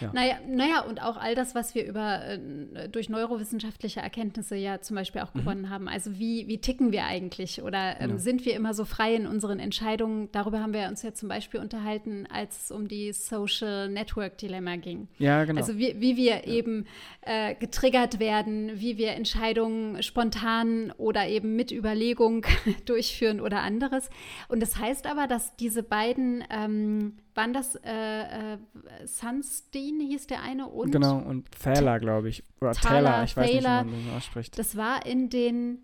ja. 0.00 0.10
Naja, 0.12 0.38
naja, 0.48 0.80
und 0.82 1.02
auch 1.02 1.16
all 1.16 1.34
das, 1.34 1.54
was 1.54 1.74
wir 1.74 1.86
über 1.86 2.24
äh, 2.24 2.88
durch 2.88 3.08
neurowissenschaftliche 3.08 4.00
Erkenntnisse 4.00 4.56
ja 4.56 4.80
zum 4.80 4.96
Beispiel 4.96 5.20
auch 5.22 5.34
mhm. 5.34 5.40
gewonnen 5.40 5.70
haben. 5.70 5.88
Also 5.88 6.18
wie, 6.18 6.46
wie 6.48 6.58
ticken 6.58 6.92
wir 6.92 7.04
eigentlich? 7.04 7.62
Oder 7.62 8.00
ähm, 8.00 8.10
ja. 8.10 8.18
sind 8.18 8.44
wir 8.44 8.54
immer 8.54 8.74
so 8.74 8.84
frei 8.84 9.14
in 9.14 9.26
unseren 9.26 9.58
Entscheidungen? 9.58 10.28
Darüber 10.32 10.60
haben 10.60 10.72
wir 10.72 10.88
uns 10.88 11.02
ja 11.02 11.14
zum 11.14 11.28
Beispiel 11.28 11.60
unterhalten, 11.60 12.26
als 12.32 12.64
es 12.64 12.70
um 12.70 12.88
die 12.88 13.12
Social 13.12 13.88
Network 13.88 14.38
Dilemma 14.38 14.76
ging. 14.76 15.08
Ja, 15.18 15.44
genau. 15.44 15.60
Also 15.60 15.78
wie, 15.78 16.00
wie 16.00 16.16
wir 16.16 16.36
ja. 16.36 16.44
eben 16.44 16.86
äh, 17.22 17.54
getriggert 17.54 18.18
werden, 18.18 18.72
wie 18.80 18.98
wir 18.98 19.12
Entscheidungen 19.12 20.02
spontan 20.02 20.92
oder 20.96 21.26
eben 21.26 21.56
mit 21.56 21.72
Überlegung 21.72 22.46
durchführen 22.84 23.40
oder 23.40 23.62
anderes. 23.62 24.10
Und 24.48 24.60
das 24.60 24.78
heißt 24.78 25.06
aber, 25.06 25.26
dass 25.26 25.56
diese 25.56 25.82
beiden 25.82 26.44
ähm, 26.50 27.14
waren 27.36 27.52
das 27.52 27.76
äh, 27.76 28.54
äh, 28.54 28.58
Sunstein 29.04 30.00
hieß 30.00 30.26
der 30.26 30.42
eine 30.42 30.66
und 30.68 30.90
genau 30.90 31.18
und 31.18 31.50
Thaler 31.52 32.00
glaube 32.00 32.28
ich. 32.28 32.42
Oder 32.60 32.72
Taylor, 32.72 33.24
ich 33.24 33.36
weiß 33.36 33.50
Thaler, 33.50 33.84
nicht 33.84 33.92
wie 33.92 33.96
man 33.96 34.06
den 34.06 34.16
ausspricht. 34.16 34.58
Das 34.58 34.76
war 34.76 35.04
in 35.06 35.28
den 35.28 35.78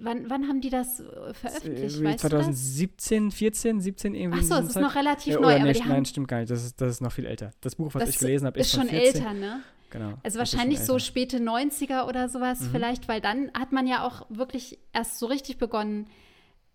wann, 0.00 0.28
wann 0.28 0.48
haben 0.48 0.60
die 0.60 0.70
das 0.70 1.00
äh, 1.00 1.34
veröffentlicht 1.34 2.00
äh, 2.00 2.16
2017 2.16 3.30
14 3.30 3.80
17 3.80 4.14
irgendwie 4.14 4.40
Ach 4.40 4.44
so 4.44 4.54
es 4.54 4.70
ist 4.70 4.80
noch 4.80 4.94
relativ 4.94 5.34
ja, 5.34 5.40
neu 5.40 5.54
aber 5.54 5.64
nicht, 5.64 5.86
nein 5.86 6.04
stimmt 6.04 6.28
gar 6.28 6.38
nicht 6.38 6.50
das 6.50 6.64
ist, 6.64 6.80
das 6.80 6.90
ist 6.90 7.00
noch 7.00 7.12
viel 7.12 7.26
älter. 7.26 7.52
Das 7.60 7.76
Buch 7.76 7.94
was 7.94 8.08
ich 8.08 8.18
gelesen 8.18 8.46
habe 8.46 8.58
ist, 8.58 8.66
ist 8.66 8.74
schon 8.74 8.88
14. 8.88 9.16
älter 9.16 9.32
ne? 9.34 9.60
Genau. 9.90 10.14
Also 10.24 10.40
wahrscheinlich 10.40 10.80
so 10.80 10.98
späte 10.98 11.38
90er 11.38 12.08
oder 12.08 12.28
sowas 12.28 12.60
mhm. 12.60 12.70
vielleicht, 12.72 13.06
weil 13.06 13.20
dann 13.20 13.52
hat 13.54 13.70
man 13.70 13.86
ja 13.86 14.04
auch 14.04 14.26
wirklich 14.28 14.80
erst 14.92 15.20
so 15.20 15.26
richtig 15.26 15.58
begonnen 15.58 16.08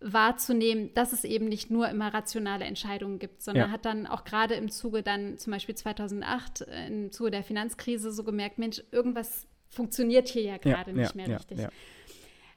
wahrzunehmen, 0.00 0.92
dass 0.94 1.12
es 1.12 1.24
eben 1.24 1.46
nicht 1.46 1.70
nur 1.70 1.88
immer 1.88 2.12
rationale 2.12 2.64
Entscheidungen 2.64 3.18
gibt, 3.18 3.42
sondern 3.42 3.66
ja. 3.66 3.72
hat 3.72 3.84
dann 3.84 4.06
auch 4.06 4.24
gerade 4.24 4.54
im 4.54 4.70
Zuge 4.70 5.02
dann 5.02 5.38
zum 5.38 5.52
Beispiel 5.52 5.74
2008 5.74 6.62
äh, 6.62 6.86
im 6.86 7.12
Zuge 7.12 7.30
der 7.30 7.42
Finanzkrise 7.42 8.10
so 8.10 8.24
gemerkt, 8.24 8.58
Mensch, 8.58 8.82
irgendwas 8.92 9.46
funktioniert 9.68 10.28
hier 10.28 10.42
ja 10.42 10.56
gerade 10.56 10.90
ja, 10.92 10.96
nicht 10.96 11.14
mehr 11.14 11.28
richtig. 11.28 11.60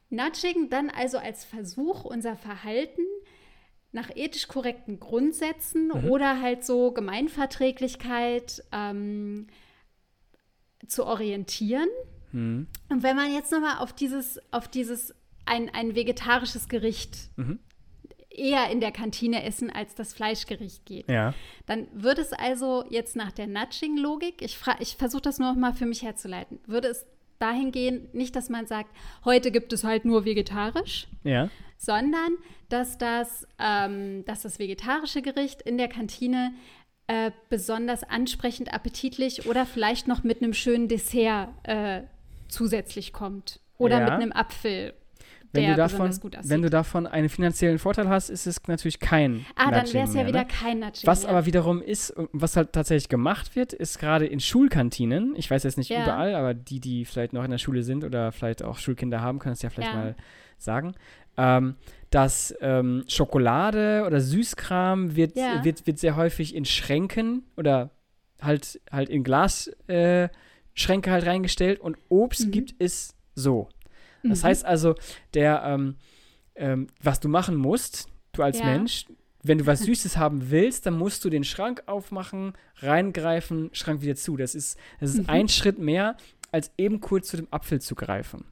Nudging 0.10 0.70
dann 0.70 0.90
also 0.90 1.18
als 1.18 1.44
Versuch, 1.44 2.06
unser 2.06 2.36
Verhalten 2.36 3.02
nach 3.92 4.10
ethisch 4.16 4.48
korrekten 4.48 5.00
Grundsätzen 5.00 5.88
mhm. 5.88 6.10
oder 6.10 6.42
halt 6.42 6.64
so 6.64 6.92
Gemeinverträglichkeit 6.92 8.64
ähm, 8.72 9.48
zu 10.88 11.06
orientieren. 11.06 11.90
Mhm. 12.32 12.68
Und 12.90 13.04
wenn 13.04 13.16
man 13.16 13.34
jetzt 13.34 13.52
nochmal 13.52 13.78
auf 13.80 13.94
dieses, 13.94 14.40
auf 14.52 14.68
dieses 14.68 15.14
ein, 15.46 15.70
ein 15.74 15.96
vegetarisches 15.96 16.68
Gericht 16.68 17.30
mhm. 17.36 17.60
eher 18.30 18.70
in 18.70 18.80
der 18.80 18.92
Kantine 18.92 19.44
essen, 19.44 19.70
als 19.70 19.96
das 19.96 20.14
Fleischgericht 20.14 20.86
geht, 20.86 21.10
ja. 21.10 21.34
dann 21.66 21.88
würde 21.94 22.22
es 22.22 22.34
also 22.34 22.86
jetzt 22.90 23.16
nach 23.16 23.32
der 23.32 23.48
Nudging-Logik, 23.48 24.42
ich, 24.42 24.60
ich 24.80 24.96
versuche 24.96 25.22
das 25.22 25.40
nur 25.40 25.52
noch 25.52 25.60
mal 25.60 25.74
für 25.74 25.86
mich 25.86 26.04
herzuleiten, 26.04 26.60
würde 26.66 26.90
es 26.90 27.06
dahin 27.40 27.72
gehen, 27.72 28.08
nicht, 28.14 28.36
dass 28.36 28.50
man 28.50 28.68
sagt, 28.68 28.96
heute 29.26 29.52
gibt 29.52 29.74
es 29.74 29.84
halt 29.84 30.06
nur 30.06 30.26
vegetarisch, 30.26 31.08
ja 31.24 31.50
sondern 31.84 32.38
dass 32.70 32.98
das, 32.98 33.46
ähm, 33.60 34.24
dass 34.26 34.44
das 34.44 34.58
vegetarische 34.58 35.22
Gericht 35.22 35.62
in 35.62 35.78
der 35.78 35.90
Kantine 35.90 36.54
äh, 37.08 37.32
besonders 37.50 38.04
ansprechend 38.04 38.74
appetitlich 38.74 39.46
oder 39.48 39.66
vielleicht 39.66 40.08
noch 40.08 40.24
mit 40.24 40.42
einem 40.42 40.54
schönen 40.54 40.88
Dessert 40.88 41.50
äh, 41.64 42.04
zusätzlich 42.48 43.12
kommt. 43.12 43.60
Oder 43.78 44.00
ja. 44.00 44.04
mit 44.06 44.14
einem 44.14 44.32
Apfel. 44.32 44.94
Wenn 45.54 45.70
du, 45.70 45.76
davon, 45.76 46.20
wenn 46.44 46.62
du 46.64 46.70
davon 46.72 47.06
einen 47.06 47.30
finanziellen 47.30 47.78
Vorteil 47.78 48.10
hast, 48.10 48.30
ist 48.30 48.48
es 48.48 48.60
natürlich 48.68 49.00
kein 49.00 49.46
Ah, 49.56 49.66
Nudging 49.66 49.84
dann 49.84 49.94
wäre 49.94 50.08
es 50.08 50.14
ja 50.16 50.28
wieder 50.28 50.40
ne? 50.40 50.48
kein 50.48 50.80
Nudging. 50.80 51.06
Was 51.08 51.24
mehr. 51.24 51.32
aber 51.32 51.46
wiederum 51.46 51.82
ist, 51.82 52.14
was 52.32 52.58
halt 52.58 52.74
tatsächlich 52.74 53.08
gemacht 53.08 53.56
wird, 53.56 53.72
ist 53.72 54.00
gerade 54.00 54.26
in 54.26 54.40
Schulkantinen, 54.40 55.36
ich 55.36 55.52
weiß 55.52 55.64
jetzt 55.64 55.78
nicht 55.78 55.90
ja. 55.90 56.04
überall, 56.04 56.34
aber 56.34 56.56
die, 56.56 56.80
die 56.80 57.06
vielleicht 57.06 57.34
noch 57.34 57.44
in 57.44 57.52
der 57.52 57.60
Schule 57.60 57.84
sind 57.84 58.04
oder 58.04 58.32
vielleicht 58.32 58.64
auch 58.64 58.80
Schulkinder 58.80 59.22
haben, 59.22 59.38
können 59.38 59.54
es 59.54 59.62
ja 59.62 59.70
vielleicht 59.70 59.94
ja. 59.94 60.00
mal 60.00 60.16
sagen, 60.58 60.96
ähm, 61.38 61.76
dass 62.10 62.56
ähm, 62.62 63.04
Schokolade 63.08 64.06
oder 64.06 64.22
Süßkram 64.22 65.16
wird, 65.16 65.36
ja. 65.36 65.64
wird, 65.64 65.86
wird 65.86 66.00
sehr 66.00 66.16
häufig 66.16 66.56
in 66.56 66.66
Schränken 66.66 67.44
oder 67.58 67.92
halt, 68.42 68.82
halt 68.92 69.10
in 69.10 69.24
Glasschränke 69.24 70.30
äh, 70.78 71.12
halt 71.12 71.26
reingestellt 71.26 71.80
und 71.80 71.98
Obst 72.10 72.48
mhm. 72.48 72.52
gibt 72.52 72.76
es 72.80 73.16
so. 73.36 73.70
Das 74.24 74.42
mhm. 74.42 74.48
heißt 74.48 74.66
also, 74.66 74.96
der, 75.34 75.64
ähm, 75.66 75.96
ähm, 76.56 76.88
was 77.02 77.20
du 77.20 77.30
machen 77.30 77.56
musst, 77.56 78.08
du 78.32 78.44
als 78.44 78.60
ja. 78.60 78.66
Mensch, 78.66 79.06
wenn 79.44 79.58
du 79.58 79.66
was 79.66 79.82
Süßes 79.82 80.18
haben 80.18 80.50
willst, 80.50 80.86
dann 80.86 80.98
musst 80.98 81.24
du 81.26 81.30
den 81.30 81.44
Schrank 81.44 81.84
aufmachen, 81.86 82.54
reingreifen, 82.78 83.70
Schrank 83.74 84.02
wieder 84.02 84.16
zu. 84.16 84.38
Das 84.38 84.56
ist, 84.56 84.78
das 85.00 85.12
ist 85.12 85.24
mhm. 85.24 85.30
ein 85.30 85.50
Schritt 85.50 85.80
mehr, 85.80 86.16
als 86.52 86.72
eben 86.78 87.02
kurz 87.02 87.28
zu 87.28 87.38
dem 87.38 87.48
Apfel 87.52 87.82
zu 87.82 87.96
greifen. 87.96 88.46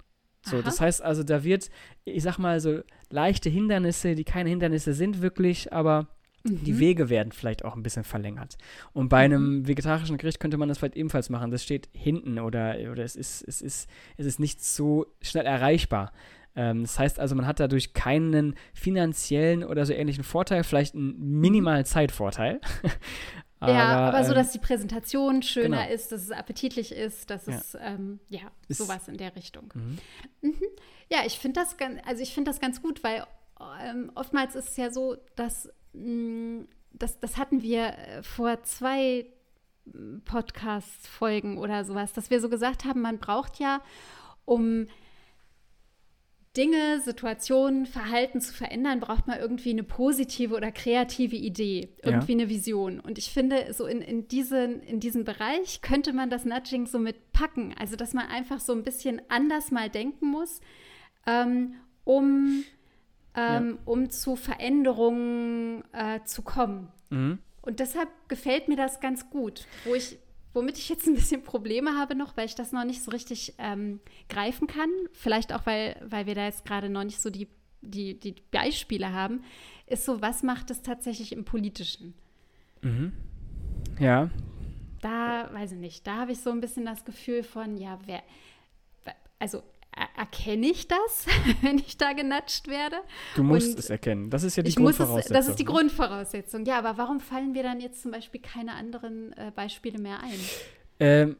So, 0.43 0.57
Aha. 0.57 0.63
das 0.63 0.81
heißt 0.81 1.01
also, 1.01 1.23
da 1.23 1.43
wird, 1.43 1.69
ich 2.03 2.23
sag 2.23 2.37
mal, 2.37 2.59
so 2.59 2.81
leichte 3.09 3.49
Hindernisse, 3.49 4.15
die 4.15 4.23
keine 4.23 4.49
Hindernisse 4.49 4.93
sind 4.93 5.21
wirklich, 5.21 5.71
aber 5.71 6.07
mhm. 6.43 6.63
die 6.63 6.79
Wege 6.79 7.09
werden 7.09 7.31
vielleicht 7.31 7.65
auch 7.65 7.75
ein 7.75 7.83
bisschen 7.83 8.03
verlängert. 8.03 8.57
Und 8.93 9.09
bei 9.09 9.27
mhm. 9.27 9.33
einem 9.33 9.67
vegetarischen 9.67 10.17
Gericht 10.17 10.39
könnte 10.39 10.57
man 10.57 10.69
das 10.69 10.77
vielleicht 10.79 10.95
ebenfalls 10.95 11.29
machen. 11.29 11.51
Das 11.51 11.63
steht 11.63 11.89
hinten 11.93 12.39
oder, 12.39 12.77
oder 12.91 13.03
es, 13.03 13.15
ist, 13.15 13.43
es, 13.47 13.61
ist, 13.61 13.89
es 14.17 14.25
ist 14.25 14.39
nicht 14.39 14.63
so 14.63 15.07
schnell 15.21 15.45
erreichbar. 15.45 16.11
Ähm, 16.55 16.81
das 16.81 16.99
heißt 16.99 17.19
also, 17.19 17.35
man 17.35 17.47
hat 17.47 17.59
dadurch 17.59 17.93
keinen 17.93 18.55
finanziellen 18.73 19.63
oder 19.63 19.85
so 19.85 19.93
ähnlichen 19.93 20.23
Vorteil, 20.23 20.63
vielleicht 20.63 20.95
einen 20.95 21.39
minimalen 21.39 21.85
Zeitvorteil. 21.85 22.59
Aber, 23.61 23.73
ja, 23.73 24.07
aber 24.07 24.23
so, 24.23 24.31
ähm, 24.31 24.37
dass 24.37 24.51
die 24.53 24.57
Präsentation 24.57 25.43
schöner 25.43 25.83
genau. 25.83 25.93
ist, 25.93 26.11
dass 26.11 26.23
es 26.23 26.31
appetitlich 26.31 26.91
ist, 26.91 27.29
dass 27.29 27.45
ja. 27.45 27.57
es, 27.57 27.77
ähm, 27.79 28.19
ja, 28.27 28.39
ist, 28.67 28.79
sowas 28.79 29.07
in 29.07 29.17
der 29.17 29.35
Richtung. 29.35 29.71
Mhm. 29.75 29.99
Mhm. 30.41 30.63
Ja, 31.11 31.19
ich 31.27 31.37
finde 31.37 31.59
das, 31.59 31.77
ganz, 31.77 32.01
also 32.07 32.23
ich 32.23 32.35
das 32.43 32.59
ganz 32.59 32.81
gut, 32.81 33.03
weil 33.03 33.23
ähm, 33.85 34.11
oftmals 34.15 34.55
ist 34.55 34.69
es 34.69 34.77
ja 34.77 34.89
so, 34.89 35.15
dass, 35.35 35.69
das, 35.93 37.19
das 37.19 37.37
hatten 37.37 37.61
wir 37.61 37.97
äh, 37.97 38.23
vor 38.23 38.63
zwei 38.63 39.25
mm, 39.85 40.19
Podcast-Folgen 40.25 41.57
oder 41.57 41.83
sowas, 41.85 42.13
dass 42.13 42.29
wir 42.29 42.39
so 42.39 42.49
gesagt 42.49 42.85
haben, 42.85 43.01
man 43.01 43.19
braucht 43.19 43.59
ja, 43.59 43.81
um 44.45 44.87
Dinge, 46.57 46.99
Situationen, 46.99 47.85
Verhalten 47.85 48.41
zu 48.41 48.53
verändern, 48.53 48.99
braucht 48.99 49.25
man 49.25 49.39
irgendwie 49.39 49.69
eine 49.69 49.83
positive 49.83 50.53
oder 50.53 50.71
kreative 50.73 51.37
Idee, 51.37 51.95
irgendwie 52.03 52.33
ja. 52.33 52.39
eine 52.39 52.49
Vision. 52.49 52.99
Und 52.99 53.17
ich 53.17 53.29
finde, 53.29 53.73
so 53.73 53.85
in, 53.85 54.01
in, 54.01 54.27
diesen, 54.27 54.81
in 54.81 54.99
diesem 54.99 55.23
Bereich 55.23 55.81
könnte 55.81 56.11
man 56.11 56.29
das 56.29 56.43
Nudging 56.43 56.87
so 56.87 56.99
mitpacken. 56.99 57.73
Also, 57.79 57.95
dass 57.95 58.13
man 58.13 58.27
einfach 58.27 58.59
so 58.59 58.73
ein 58.73 58.83
bisschen 58.83 59.21
anders 59.29 59.71
mal 59.71 59.89
denken 59.89 60.27
muss, 60.27 60.59
ähm, 61.25 61.75
um, 62.03 62.65
ähm, 63.35 63.71
ja. 63.71 63.77
um 63.85 64.09
zu 64.09 64.35
Veränderungen 64.35 65.83
äh, 65.93 66.21
zu 66.23 66.41
kommen. 66.41 66.89
Mhm. 67.09 67.39
Und 67.61 67.79
deshalb 67.79 68.09
gefällt 68.27 68.67
mir 68.67 68.77
das 68.77 68.99
ganz 68.99 69.29
gut, 69.29 69.67
wo 69.85 69.93
ich 69.93 70.17
Womit 70.53 70.77
ich 70.77 70.89
jetzt 70.89 71.07
ein 71.07 71.15
bisschen 71.15 71.43
Probleme 71.43 71.97
habe 71.97 72.13
noch, 72.13 72.35
weil 72.35 72.45
ich 72.45 72.55
das 72.55 72.73
noch 72.73 72.83
nicht 72.83 73.01
so 73.03 73.11
richtig 73.11 73.53
ähm, 73.57 74.01
greifen 74.27 74.67
kann. 74.67 74.89
Vielleicht 75.13 75.53
auch, 75.53 75.65
weil, 75.65 75.95
weil 76.03 76.25
wir 76.25 76.35
da 76.35 76.45
jetzt 76.45 76.65
gerade 76.65 76.89
noch 76.89 77.05
nicht 77.05 77.21
so 77.21 77.29
die, 77.29 77.47
die, 77.81 78.19
die 78.19 78.35
Beispiele 78.51 79.13
haben, 79.13 79.43
ist 79.87 80.03
so, 80.03 80.21
was 80.21 80.43
macht 80.43 80.69
es 80.69 80.81
tatsächlich 80.81 81.31
im 81.31 81.45
Politischen? 81.45 82.13
Mhm. 82.81 83.13
Ja. 83.99 84.29
Da, 85.01 85.49
weiß 85.53 85.71
ich 85.71 85.79
nicht, 85.79 86.05
da 86.05 86.17
habe 86.17 86.33
ich 86.33 86.39
so 86.39 86.51
ein 86.51 86.59
bisschen 86.59 86.85
das 86.85 87.05
Gefühl 87.05 87.43
von, 87.43 87.77
ja, 87.77 87.99
wer, 88.05 88.21
also 89.39 89.63
erkenne 90.17 90.67
ich 90.67 90.87
das, 90.87 91.25
wenn 91.61 91.77
ich 91.77 91.97
da 91.97 92.13
genatscht 92.13 92.67
werde? 92.67 92.97
Du 93.35 93.43
musst 93.43 93.71
und 93.71 93.79
es 93.79 93.89
erkennen. 93.89 94.29
Das 94.29 94.43
ist 94.43 94.55
ja 94.55 94.63
die 94.63 94.73
Grundvoraussetzung. 94.75 95.35
Es, 95.35 95.45
das 95.45 95.49
ist 95.49 95.59
die? 95.59 95.65
Grundvoraussetzung. 95.65 96.65
Ja, 96.65 96.77
aber 96.77 96.97
warum 96.97 97.19
fallen 97.19 97.51
mir 97.51 97.63
dann 97.63 97.79
jetzt 97.79 98.01
zum 98.01 98.11
Beispiel 98.11 98.41
keine 98.41 98.73
anderen 98.73 99.33
äh, 99.33 99.51
Beispiele 99.53 99.99
mehr 99.99 100.21
ein? 100.21 100.39
Ähm, 100.99 101.37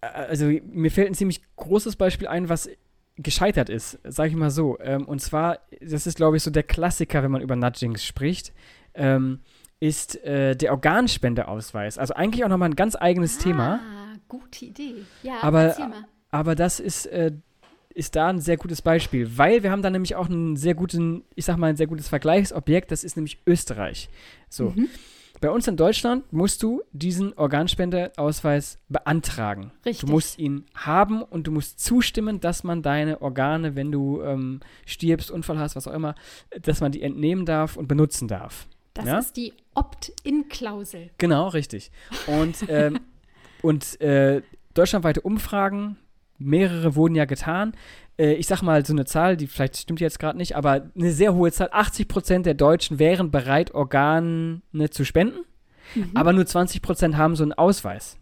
also 0.00 0.46
mir 0.46 0.90
fällt 0.90 1.08
ein 1.08 1.14
ziemlich 1.14 1.42
großes 1.56 1.96
Beispiel 1.96 2.28
ein, 2.28 2.48
was 2.48 2.68
gescheitert 3.16 3.68
ist, 3.68 3.98
sage 4.04 4.30
ich 4.30 4.36
mal 4.36 4.50
so. 4.50 4.78
Ähm, 4.80 5.06
und 5.06 5.20
zwar, 5.20 5.58
das 5.80 6.06
ist, 6.06 6.16
glaube 6.16 6.36
ich, 6.36 6.42
so 6.42 6.50
der 6.50 6.62
Klassiker, 6.62 7.22
wenn 7.22 7.30
man 7.30 7.42
über 7.42 7.56
Nudgings 7.56 8.04
spricht, 8.04 8.52
ähm, 8.94 9.40
ist 9.80 10.22
äh, 10.24 10.56
der 10.56 10.72
Organspendeausweis. 10.72 11.98
Also 11.98 12.14
eigentlich 12.14 12.44
auch 12.44 12.48
nochmal 12.48 12.70
ein 12.70 12.76
ganz 12.76 12.96
eigenes 12.96 13.38
ah, 13.38 13.42
Thema. 13.42 13.80
gute 14.28 14.64
Idee. 14.64 14.94
Ja, 15.22 15.42
aber, 15.42 15.76
aber 16.30 16.54
das 16.54 16.80
ist 16.80 17.06
äh, 17.06 17.32
ist 17.92 18.16
da 18.16 18.28
ein 18.28 18.40
sehr 18.40 18.56
gutes 18.56 18.82
Beispiel, 18.82 19.36
weil 19.36 19.62
wir 19.62 19.70
haben 19.70 19.82
da 19.82 19.90
nämlich 19.90 20.14
auch 20.14 20.28
einen 20.28 20.56
sehr 20.56 20.74
guten, 20.74 21.24
ich 21.34 21.44
sag 21.44 21.56
mal, 21.56 21.68
ein 21.68 21.76
sehr 21.76 21.86
gutes 21.86 22.08
Vergleichsobjekt, 22.08 22.90
das 22.90 23.04
ist 23.04 23.16
nämlich 23.16 23.38
Österreich. 23.46 24.08
So. 24.48 24.70
Mhm. 24.70 24.88
Bei 25.40 25.50
uns 25.50 25.66
in 25.66 25.76
Deutschland 25.76 26.32
musst 26.32 26.62
du 26.62 26.82
diesen 26.92 27.36
Organspendeausweis 27.36 28.78
beantragen. 28.88 29.72
Richtig. 29.84 30.06
Du 30.06 30.12
musst 30.12 30.38
ihn 30.38 30.66
haben 30.72 31.20
und 31.20 31.48
du 31.48 31.50
musst 31.50 31.80
zustimmen, 31.80 32.38
dass 32.38 32.62
man 32.62 32.80
deine 32.80 33.20
Organe, 33.22 33.74
wenn 33.74 33.90
du 33.90 34.22
ähm, 34.22 34.60
stirbst, 34.86 35.32
Unfall 35.32 35.58
hast, 35.58 35.74
was 35.74 35.88
auch 35.88 35.94
immer, 35.94 36.14
dass 36.62 36.80
man 36.80 36.92
die 36.92 37.02
entnehmen 37.02 37.44
darf 37.44 37.76
und 37.76 37.88
benutzen 37.88 38.28
darf. 38.28 38.68
Das 38.94 39.06
ja? 39.06 39.18
ist 39.18 39.36
die 39.36 39.52
Opt-in-Klausel. 39.74 41.10
Genau, 41.18 41.48
richtig. 41.48 41.90
Und, 42.28 42.64
ähm, 42.68 43.00
und 43.62 44.00
äh, 44.00 44.42
deutschlandweite 44.74 45.22
Umfragen 45.22 45.96
mehrere 46.42 46.94
wurden 46.96 47.14
ja 47.14 47.24
getan. 47.24 47.72
Äh, 48.18 48.34
ich 48.34 48.46
sag 48.46 48.62
mal 48.62 48.84
so 48.84 48.92
eine 48.92 49.04
Zahl, 49.04 49.36
die 49.36 49.46
vielleicht 49.46 49.76
stimmt 49.76 50.00
jetzt 50.00 50.18
gerade 50.18 50.38
nicht, 50.38 50.56
aber 50.56 50.90
eine 50.96 51.12
sehr 51.12 51.34
hohe 51.34 51.52
Zahl. 51.52 51.70
80 51.72 52.08
Prozent 52.08 52.46
der 52.46 52.54
Deutschen 52.54 52.98
wären 52.98 53.30
bereit, 53.30 53.74
Organe 53.74 54.62
zu 54.90 55.04
spenden, 55.04 55.44
mhm. 55.94 56.10
aber 56.14 56.32
nur 56.32 56.46
20 56.46 56.82
Prozent 56.82 57.16
haben 57.16 57.36
so 57.36 57.42
einen 57.42 57.52
Ausweis. 57.52 58.18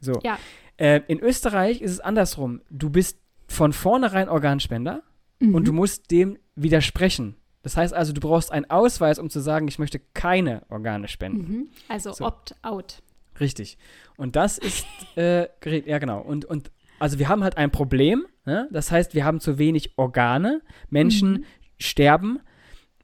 So. 0.00 0.20
Ja. 0.22 0.38
Äh, 0.76 1.02
in 1.06 1.20
Österreich 1.20 1.80
ist 1.80 1.92
es 1.92 2.00
andersrum. 2.00 2.60
Du 2.70 2.90
bist 2.90 3.18
von 3.46 3.72
vornherein 3.72 4.28
Organspender 4.28 5.02
mhm. 5.40 5.54
und 5.54 5.68
du 5.68 5.72
musst 5.72 6.10
dem 6.10 6.38
widersprechen. 6.56 7.36
Das 7.62 7.76
heißt 7.76 7.94
also, 7.94 8.12
du 8.12 8.20
brauchst 8.20 8.52
einen 8.52 8.68
Ausweis, 8.68 9.18
um 9.18 9.30
zu 9.30 9.40
sagen, 9.40 9.68
ich 9.68 9.78
möchte 9.78 9.98
keine 10.12 10.62
Organe 10.68 11.08
spenden. 11.08 11.40
Mhm. 11.40 11.68
Also 11.88 12.12
so. 12.12 12.26
Opt-out. 12.26 13.02
Richtig. 13.40 13.78
Und 14.16 14.36
das 14.36 14.58
ist, 14.58 14.86
äh, 15.16 15.48
ja 15.64 15.98
genau. 15.98 16.20
Und, 16.20 16.44
und 16.44 16.70
also 16.98 17.18
wir 17.18 17.28
haben 17.28 17.42
halt 17.42 17.56
ein 17.56 17.70
Problem. 17.70 18.26
Ne? 18.44 18.68
Das 18.72 18.90
heißt, 18.90 19.14
wir 19.14 19.24
haben 19.24 19.40
zu 19.40 19.58
wenig 19.58 19.98
Organe. 19.98 20.62
Menschen 20.90 21.32
mhm. 21.32 21.44
sterben, 21.78 22.40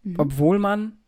mhm. 0.02 0.14
obwohl 0.18 0.58
man 0.58 0.98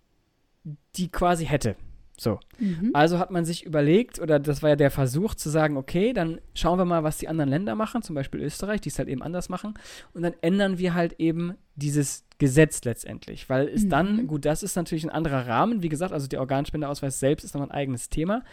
die 0.97 1.11
quasi 1.11 1.47
hätte. 1.47 1.77
So. 2.18 2.38
Mhm. 2.59 2.90
Also 2.92 3.18
hat 3.18 3.31
man 3.31 3.45
sich 3.45 3.64
überlegt, 3.64 4.21
oder 4.21 4.38
das 4.38 4.62
war 4.62 4.71
ja 4.71 4.77
der 4.77 4.90
Versuch 4.90 5.35
zu 5.35 5.51
sagen, 5.51 5.77
okay, 5.77 6.12
dann 6.12 6.40
schauen 6.55 6.79
wir 6.79 6.85
mal, 6.85 7.03
was 7.03 7.18
die 7.18 7.27
anderen 7.27 7.51
Länder 7.51 7.75
machen, 7.75 8.03
zum 8.03 8.14
Beispiel 8.14 8.40
Österreich, 8.40 8.81
die 8.81 8.90
es 8.90 8.99
halt 8.99 9.09
eben 9.09 9.23
anders 9.23 9.49
machen. 9.49 9.75
Und 10.12 10.23
dann 10.23 10.35
ändern 10.40 10.79
wir 10.79 10.95
halt 10.95 11.14
eben 11.18 11.55
dieses 11.75 12.25
Gesetz 12.38 12.85
letztendlich. 12.85 13.49
Weil 13.49 13.68
es 13.68 13.85
mhm. 13.85 13.90
dann, 13.90 14.27
gut, 14.27 14.45
das 14.45 14.62
ist 14.62 14.77
natürlich 14.77 15.05
ein 15.05 15.11
anderer 15.11 15.49
Rahmen, 15.49 15.83
wie 15.83 15.88
gesagt, 15.88 16.12
also 16.12 16.29
der 16.29 16.40
Organspendeausweis 16.40 17.18
selbst 17.18 17.45
ist 17.45 17.55
noch 17.55 17.62
ein 17.62 17.71
eigenes 17.71 18.09
Thema. 18.09 18.45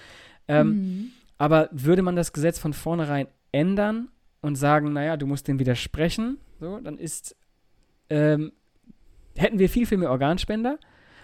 Ähm, 0.48 0.68
mhm. 0.68 1.12
Aber 1.38 1.70
würde 1.72 2.02
man 2.02 2.15
das 2.15 2.34
Gesetz 2.34 2.58
von 2.60 2.74
vornherein 2.74 3.28
ändern 3.52 4.10
und 4.41 4.56
sagen, 4.56 4.93
naja, 4.93 5.17
du 5.17 5.25
musst 5.25 5.47
dem 5.47 5.60
widersprechen, 5.60 6.38
so, 6.60 6.80
dann 6.80 6.97
ist, 6.97 7.36
ähm, 8.10 8.52
hätten 9.36 9.60
wir 9.60 9.69
viel, 9.69 9.86
viel 9.86 9.97
mehr 9.97 10.12
Organspender 10.12 10.80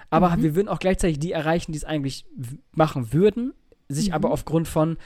aber 0.10 0.38
mhm. 0.38 0.44
wir 0.44 0.56
würden 0.56 0.68
auch 0.70 0.80
gleichzeitig 0.80 1.20
die 1.20 1.32
erreichen, 1.32 1.72
die 1.72 1.78
es 1.78 1.84
eigentlich 1.84 2.26
machen 2.72 3.14
würden, 3.14 3.54
sich 3.88 4.10
mhm. 4.10 4.14
aber 4.14 4.32
aufgrund 4.32 4.68
von, 4.68 4.98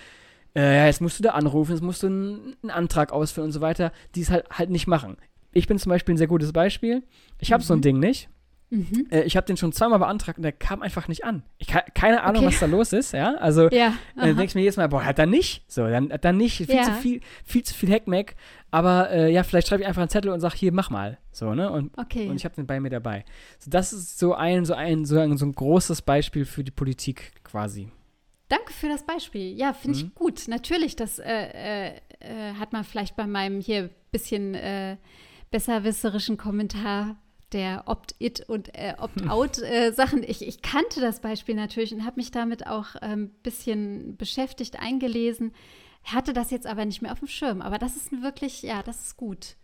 äh, 0.56 0.86
jetzt 0.86 1.02
musst 1.02 1.20
du 1.20 1.24
da 1.24 1.32
anrufen, 1.32 1.72
jetzt 1.72 1.82
musst 1.82 2.04
du 2.04 2.08
einen, 2.08 2.56
einen 2.62 2.72
Antrag 2.72 3.12
ausfüllen 3.12 3.48
und 3.48 3.52
so 3.52 3.62
weiter, 3.62 3.92
die 4.16 4.22
es 4.22 4.30
halt, 4.30 4.50
halt 4.52 4.70
nicht 4.70 4.88
machen. 4.88 5.18
Ich 5.52 5.68
bin 5.68 5.80
zum 5.80 5.90
Beispiel 5.90 6.14
ein 6.14 6.18
sehr 6.18 6.28
gutes 6.28 6.54
Beispiel. 6.54 7.04
Ich 7.40 7.52
habe 7.52 7.64
mhm. 7.64 7.66
so 7.66 7.74
ein 7.74 7.80
mhm. 7.80 7.84
Ding 7.84 8.00
nicht. 8.00 8.30
Mhm. 8.72 9.08
Äh, 9.10 9.24
ich 9.24 9.36
habe 9.36 9.48
den 9.48 9.58
schon 9.58 9.72
zweimal 9.72 10.00
beantragt 10.00 10.38
und 10.38 10.44
der 10.44 10.52
kam 10.52 10.82
einfach 10.82 11.08
nicht 11.08 11.24
an. 11.24 11.44
Ich 11.58 11.68
keine 11.68 12.22
Ahnung, 12.24 12.44
okay. 12.44 12.54
was 12.54 12.60
da 12.60 12.66
los 12.68 12.94
ist, 12.94 13.14
ja. 13.14 13.36
Also 13.36 13.70
ja, 13.70 13.94
äh, 14.16 14.28
denke 14.28 14.46
ich 14.46 14.56
mir 14.56 14.62
jedes 14.62 14.78
Mal, 14.78 14.88
boah, 14.90 15.04
hat 15.04 15.18
er 15.18 15.26
nicht. 15.26 15.64
So, 15.68 15.88
dann, 15.88 16.10
dann 16.22 16.38
nicht. 16.38 16.58
Viel 16.58 16.76
ja. 16.76 16.84
zu 16.84 16.92
viel, 16.94 17.22
viel 17.44 17.64
zu 17.64 17.74
viel 17.74 17.92
Hackmack. 17.92 18.36
Aber 18.72 19.10
äh, 19.10 19.32
ja, 19.32 19.44
vielleicht 19.44 19.68
schreibe 19.68 19.82
ich 19.82 19.88
einfach 19.88 20.02
einen 20.02 20.10
Zettel 20.10 20.32
und 20.32 20.40
sage, 20.40 20.56
hier, 20.56 20.72
mach 20.72 20.92
mal. 20.92 21.18
So, 21.32 21.56
ne? 21.56 21.72
Und, 21.72 21.98
okay. 21.98 22.28
und 22.28 22.36
ich 22.36 22.46
habe 22.46 22.56
den 22.56 22.68
bei 22.68 22.80
mir 22.80 22.90
dabei. 22.90 23.26
So, 23.58 23.72
das 23.72 23.92
ist 23.92 24.20
so 24.20 24.36
ein, 24.36 24.66
so 24.66 24.76
ein, 24.76 25.06
so 25.06 25.18
ein, 25.20 25.38
so 25.38 25.46
ein 25.46 25.54
großes 25.54 26.04
Beispiel 26.04 26.46
für 26.46 26.64
die 26.64 26.72
Politik 26.72 27.32
quasi. 27.44 27.90
Danke 28.50 28.74
für 28.74 28.88
das 28.88 29.04
Beispiel. 29.04 29.58
Ja, 29.58 29.74
finde 29.74 29.98
mhm. 29.98 30.06
ich 30.06 30.16
gut. 30.16 30.48
Natürlich, 30.48 30.96
das 30.96 31.18
äh, 31.18 31.24
äh, 31.26 31.88
äh, 32.20 32.54
hat 32.60 32.74
man 32.74 32.84
vielleicht 32.84 33.16
bei 33.16 33.26
meinem 33.26 33.62
hier 33.62 33.90
bisschen 34.12 34.58
besserwisserischen 35.52 36.38
Kommentar 36.38 37.16
der 37.54 37.84
Opt-it 37.88 38.48
und 38.48 38.70
äh, 38.76 38.94
Opt-out-Sachen. 38.98 40.24
Äh, 40.24 40.28
ich, 40.28 40.48
ich, 40.48 40.62
kannte 40.62 41.02
das 41.02 41.20
Beispiel 41.20 41.56
natürlich 41.56 41.94
und 41.94 42.06
habe 42.06 42.18
mich 42.18 42.32
damit 42.32 42.68
auch 42.68 42.96
ein 42.96 43.12
ähm, 43.12 43.30
bisschen 43.44 44.18
beschäftigt, 44.18 44.80
eingelesen. 44.80 45.54
Hatte 46.04 46.34
das 46.34 46.52
jetzt 46.52 46.68
aber 46.68 46.86
nicht 46.86 47.02
mehr 47.02 47.12
auf 47.12 47.20
dem 47.20 47.28
Schirm. 47.28 47.62
Aber 47.62 47.78
das 47.78 47.96
ist 47.96 48.12
wirklich, 48.22 48.62
ja, 48.62 48.84
das 48.84 49.02
ist 49.02 49.18
gut. 49.18 49.56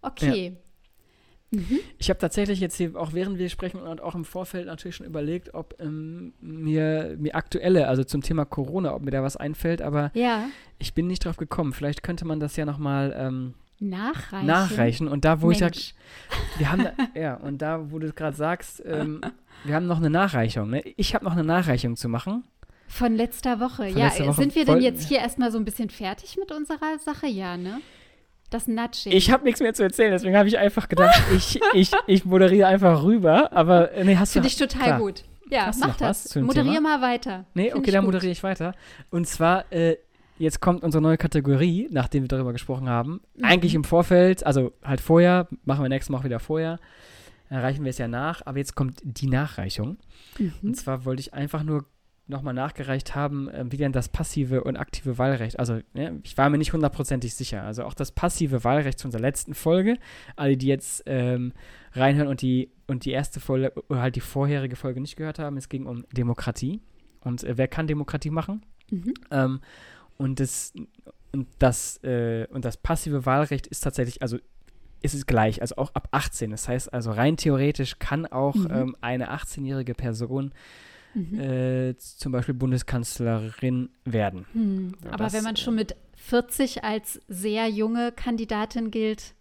Okay. 0.00 0.48
Ja. 0.48 1.58
Mhm. 1.58 1.80
Ich 1.98 2.08
habe 2.08 2.18
tatsächlich 2.18 2.60
jetzt 2.60 2.76
hier, 2.76 2.96
auch 2.96 3.12
während 3.12 3.38
wir 3.38 3.50
sprechen 3.50 3.80
und 3.80 4.00
auch 4.00 4.14
im 4.14 4.24
Vorfeld 4.24 4.66
natürlich 4.66 4.96
schon 4.96 5.06
überlegt, 5.06 5.52
ob 5.52 5.76
ähm, 5.80 6.32
mir, 6.40 7.14
mir 7.18 7.34
aktuelle, 7.34 7.88
also 7.88 8.04
zum 8.04 8.22
Thema 8.22 8.46
Corona, 8.46 8.94
ob 8.94 9.02
mir 9.02 9.10
da 9.10 9.22
was 9.22 9.36
einfällt, 9.36 9.82
aber 9.82 10.10
ja. 10.14 10.46
ich 10.78 10.94
bin 10.94 11.06
nicht 11.06 11.26
drauf 11.26 11.36
gekommen. 11.36 11.74
Vielleicht 11.74 12.02
könnte 12.02 12.24
man 12.24 12.40
das 12.40 12.56
ja 12.56 12.64
nochmal 12.64 13.14
ähm, 13.16 13.54
Nachreichen. 13.82 14.46
Nachreichen. 14.46 15.08
Und 15.08 15.24
da, 15.24 15.42
wo 15.42 15.48
Mensch. 15.48 15.60
ich 15.60 15.94
sag, 16.30 16.58
wir 16.58 16.72
haben, 16.72 16.86
ja, 17.14 17.34
und 17.34 17.62
da, 17.62 17.90
wo 17.90 17.98
du 17.98 18.06
es 18.06 18.14
gerade 18.14 18.36
sagst, 18.36 18.82
ähm, 18.86 19.20
wir 19.64 19.74
haben 19.74 19.86
noch 19.86 19.98
eine 19.98 20.10
Nachreichung. 20.10 20.70
Ne? 20.70 20.82
Ich 20.96 21.14
habe 21.14 21.24
noch 21.24 21.32
eine 21.32 21.44
Nachreichung 21.44 21.96
zu 21.96 22.08
machen. 22.08 22.44
Von 22.88 23.14
letzter 23.14 23.58
Woche. 23.60 23.88
Von 23.88 23.96
ja, 23.96 24.06
letzter 24.06 24.26
Woche 24.26 24.34
sind 24.34 24.54
wir 24.54 24.64
denn 24.64 24.80
jetzt 24.80 25.08
hier 25.08 25.18
erstmal 25.18 25.50
so 25.50 25.58
ein 25.58 25.64
bisschen 25.64 25.90
fertig 25.90 26.36
mit 26.38 26.52
unserer 26.52 26.98
Sache? 26.98 27.26
Ja, 27.26 27.56
ne? 27.56 27.80
Das 28.50 28.68
Nudging. 28.68 29.12
Ich 29.12 29.30
habe 29.30 29.44
nichts 29.44 29.60
mehr 29.60 29.72
zu 29.72 29.82
erzählen, 29.82 30.10
deswegen 30.12 30.36
habe 30.36 30.46
ich 30.46 30.58
einfach 30.58 30.88
gedacht, 30.88 31.22
ich, 31.34 31.58
ich, 31.72 31.90
ich 32.06 32.24
moderiere 32.24 32.68
einfach 32.68 33.02
rüber. 33.02 33.52
Aber 33.52 33.92
äh, 33.92 34.04
nee, 34.04 34.16
hast 34.16 34.34
Finde 34.34 34.48
ich 34.48 34.56
total 34.56 34.82
klar. 34.82 34.98
gut. 34.98 35.24
Ja, 35.48 35.70
mach 35.78 35.96
das. 35.96 36.34
Moderiere 36.36 36.80
mal 36.80 37.00
weiter. 37.00 37.46
Nee, 37.54 37.70
Find 37.70 37.76
okay, 37.76 37.90
dann 37.90 38.04
moderiere 38.04 38.32
ich 38.32 38.42
weiter. 38.42 38.74
Und 39.10 39.26
zwar, 39.26 39.70
äh, 39.72 39.96
jetzt 40.42 40.60
kommt 40.60 40.82
unsere 40.82 41.00
neue 41.00 41.16
Kategorie, 41.16 41.88
nachdem 41.90 42.24
wir 42.24 42.28
darüber 42.28 42.52
gesprochen 42.52 42.88
haben. 42.88 43.20
Mhm. 43.36 43.44
Eigentlich 43.44 43.74
im 43.74 43.84
Vorfeld, 43.84 44.44
also 44.44 44.72
halt 44.82 45.00
vorher, 45.00 45.48
machen 45.64 45.84
wir 45.84 45.88
nächstes 45.88 46.10
Mal 46.10 46.18
auch 46.18 46.24
wieder 46.24 46.40
vorher. 46.40 46.78
Dann 47.48 47.60
reichen 47.60 47.84
wir 47.84 47.90
es 47.90 47.98
ja 47.98 48.08
nach, 48.08 48.42
aber 48.44 48.58
jetzt 48.58 48.74
kommt 48.74 49.00
die 49.04 49.28
Nachreichung. 49.28 49.98
Mhm. 50.38 50.52
Und 50.62 50.76
zwar 50.76 51.04
wollte 51.04 51.20
ich 51.20 51.32
einfach 51.32 51.62
nur 51.62 51.84
nochmal 52.26 52.54
nachgereicht 52.54 53.14
haben, 53.14 53.48
äh, 53.48 53.64
wie 53.70 53.76
denn 53.76 53.92
das 53.92 54.08
passive 54.08 54.64
und 54.64 54.76
aktive 54.76 55.18
Wahlrecht, 55.18 55.58
also 55.58 55.80
ja, 55.94 56.12
ich 56.22 56.38
war 56.38 56.48
mir 56.50 56.58
nicht 56.58 56.72
hundertprozentig 56.72 57.34
sicher, 57.34 57.64
also 57.64 57.84
auch 57.84 57.94
das 57.94 58.12
passive 58.12 58.64
Wahlrecht 58.64 58.98
zu 58.98 59.08
unserer 59.08 59.22
letzten 59.22 59.54
Folge, 59.54 59.98
alle, 60.36 60.56
die 60.56 60.68
jetzt 60.68 61.02
ähm, 61.06 61.52
reinhören 61.92 62.28
und 62.28 62.40
die, 62.40 62.70
und 62.86 63.04
die 63.04 63.10
erste 63.10 63.40
Folge, 63.40 63.72
oder 63.88 64.00
halt 64.00 64.16
die 64.16 64.20
vorherige 64.20 64.76
Folge 64.76 65.00
nicht 65.00 65.16
gehört 65.16 65.40
haben, 65.40 65.56
es 65.56 65.68
ging 65.68 65.84
um 65.84 66.04
Demokratie 66.12 66.80
und 67.20 67.42
äh, 67.42 67.58
wer 67.58 67.68
kann 67.68 67.86
Demokratie 67.86 68.30
machen? 68.30 68.64
Mhm. 68.90 69.14
Ähm, 69.30 69.60
und 70.16 70.40
das, 70.40 70.72
und 71.32 71.48
das, 71.58 72.02
äh, 72.04 72.46
und 72.50 72.64
das 72.64 72.76
passive 72.76 73.26
Wahlrecht 73.26 73.66
ist 73.66 73.80
tatsächlich, 73.80 74.22
also 74.22 74.38
ist 75.02 75.14
es 75.14 75.26
gleich, 75.26 75.60
also 75.60 75.76
auch 75.76 75.94
ab 75.94 76.08
18. 76.12 76.50
Das 76.50 76.68
heißt 76.68 76.92
also 76.92 77.10
rein 77.10 77.36
theoretisch 77.36 77.98
kann 77.98 78.26
auch 78.26 78.54
mhm. 78.54 78.70
ähm, 78.70 78.96
eine 79.00 79.32
18-jährige 79.32 79.94
Person 79.94 80.52
mhm. 81.14 81.38
äh, 81.38 81.96
zum 81.96 82.32
Beispiel 82.32 82.54
Bundeskanzlerin 82.54 83.90
werden. 84.04 84.46
Mhm. 84.54 84.94
Ja, 85.04 85.10
Aber 85.12 85.24
das, 85.24 85.32
wenn 85.32 85.44
man 85.44 85.56
schon 85.56 85.74
mit 85.74 85.96
40 86.16 86.84
als 86.84 87.20
sehr 87.28 87.68
junge 87.68 88.12
Kandidatin 88.12 88.90
gilt, 88.90 89.34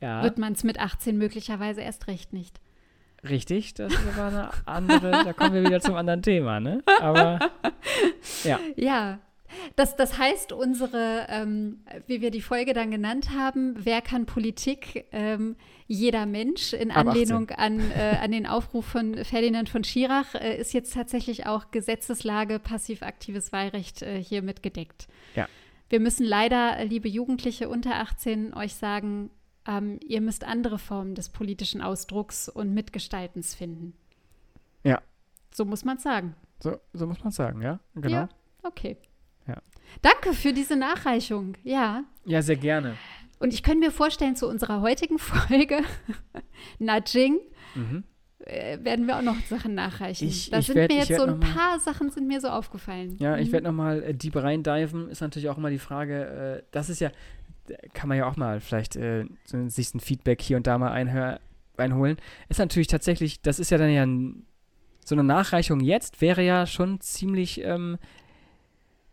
ja. 0.00 0.22
wird 0.22 0.38
man 0.38 0.52
es 0.52 0.64
mit 0.64 0.80
18 0.80 1.16
möglicherweise 1.16 1.80
erst 1.80 2.08
recht 2.08 2.32
nicht. 2.32 2.60
Richtig, 3.28 3.74
das 3.74 3.92
ist 3.92 4.00
aber 4.16 4.26
eine 4.26 4.50
andere, 4.66 5.10
da 5.24 5.32
kommen 5.32 5.54
wir 5.54 5.64
wieder 5.64 5.80
zum 5.80 5.96
anderen 5.96 6.22
Thema, 6.22 6.60
ne? 6.60 6.82
Aber 7.00 7.38
ja. 8.44 8.60
Ja, 8.76 9.18
das, 9.76 9.96
das 9.96 10.18
heißt, 10.18 10.52
unsere, 10.52 11.26
ähm, 11.28 11.80
wie 12.06 12.20
wir 12.20 12.30
die 12.30 12.40
Folge 12.40 12.72
dann 12.72 12.90
genannt 12.90 13.30
haben, 13.30 13.74
wer 13.78 14.00
kann 14.02 14.26
Politik? 14.26 15.06
Ähm, 15.12 15.56
jeder 15.88 16.26
Mensch 16.26 16.72
in 16.72 16.90
Anlehnung 16.90 17.50
an, 17.50 17.80
äh, 17.92 18.16
an 18.20 18.32
den 18.32 18.46
Aufruf 18.46 18.86
von 18.86 19.24
Ferdinand 19.24 19.68
von 19.68 19.84
Schirach 19.84 20.34
äh, 20.34 20.56
ist 20.56 20.72
jetzt 20.72 20.94
tatsächlich 20.94 21.46
auch 21.46 21.70
Gesetzeslage 21.70 22.58
passiv-aktives 22.58 23.52
Wahlrecht 23.52 24.02
äh, 24.02 24.20
hier 24.22 24.42
mitgedeckt. 24.42 25.06
Ja. 25.36 25.46
Wir 25.88 26.00
müssen 26.00 26.26
leider, 26.26 26.84
liebe 26.84 27.08
Jugendliche 27.08 27.68
unter 27.68 27.96
18, 27.96 28.54
euch 28.54 28.74
sagen, 28.74 29.30
ähm, 29.66 30.00
ihr 30.04 30.20
müsst 30.20 30.44
andere 30.44 30.78
Formen 30.78 31.14
des 31.14 31.28
politischen 31.28 31.80
Ausdrucks 31.80 32.48
und 32.48 32.74
Mitgestaltens 32.74 33.54
finden. 33.54 33.94
Ja. 34.82 35.00
So 35.52 35.64
muss 35.64 35.84
man 35.84 35.98
sagen. 35.98 36.34
So, 36.60 36.78
so 36.92 37.06
muss 37.06 37.22
man 37.22 37.32
sagen, 37.32 37.62
ja, 37.62 37.80
genau. 37.94 38.14
Ja, 38.14 38.28
okay. 38.62 38.96
Ja. 39.46 39.62
Danke 40.02 40.32
für 40.32 40.52
diese 40.52 40.76
Nachreichung. 40.76 41.54
Ja. 41.62 42.04
Ja, 42.24 42.42
sehr 42.42 42.56
gerne. 42.56 42.96
Und 43.38 43.52
ich 43.52 43.62
könnte 43.62 43.80
mir 43.80 43.90
vorstellen, 43.90 44.36
zu 44.36 44.48
unserer 44.48 44.80
heutigen 44.80 45.18
Folge, 45.18 45.80
Nudging, 46.78 47.38
mhm. 47.74 48.04
äh, 48.40 48.78
werden 48.82 49.06
wir 49.06 49.18
auch 49.18 49.22
noch 49.22 49.38
Sachen 49.48 49.74
nachreichen. 49.74 50.28
Ich, 50.28 50.50
da 50.50 50.58
ich 50.58 50.66
sind 50.66 50.76
werd, 50.76 50.90
mir 50.90 50.98
jetzt 50.98 51.14
so 51.14 51.22
ein 51.22 51.40
paar 51.40 51.78
Sachen 51.80 52.10
sind 52.10 52.26
mir 52.26 52.40
so 52.40 52.48
aufgefallen. 52.48 53.16
Ja, 53.18 53.36
mhm. 53.36 53.42
ich 53.42 53.52
werde 53.52 53.66
nochmal 53.66 54.02
äh, 54.02 54.14
deep 54.14 54.36
reindiven. 54.36 55.08
Ist 55.08 55.20
natürlich 55.20 55.48
auch 55.48 55.58
immer 55.58 55.70
die 55.70 55.78
Frage, 55.78 56.62
äh, 56.62 56.62
das 56.70 56.88
ist 56.88 57.00
ja, 57.00 57.10
kann 57.92 58.08
man 58.08 58.18
ja 58.18 58.26
auch 58.26 58.36
mal 58.36 58.60
vielleicht 58.60 58.96
äh, 58.96 59.26
so, 59.44 59.68
sich 59.68 59.94
ein 59.94 60.00
Feedback 60.00 60.40
hier 60.40 60.56
und 60.56 60.66
da 60.66 60.78
mal 60.78 60.92
einhör, 60.92 61.40
einholen. 61.76 62.16
Ist 62.48 62.58
natürlich 62.58 62.88
tatsächlich, 62.88 63.42
das 63.42 63.58
ist 63.58 63.70
ja 63.70 63.76
dann 63.76 63.90
ja 63.90 64.04
ein, 64.04 64.46
so 65.04 65.14
eine 65.14 65.24
Nachreichung 65.24 65.80
jetzt 65.80 66.20
wäre 66.20 66.42
ja 66.42 66.66
schon 66.66 67.00
ziemlich 67.00 67.62
ähm, 67.62 67.98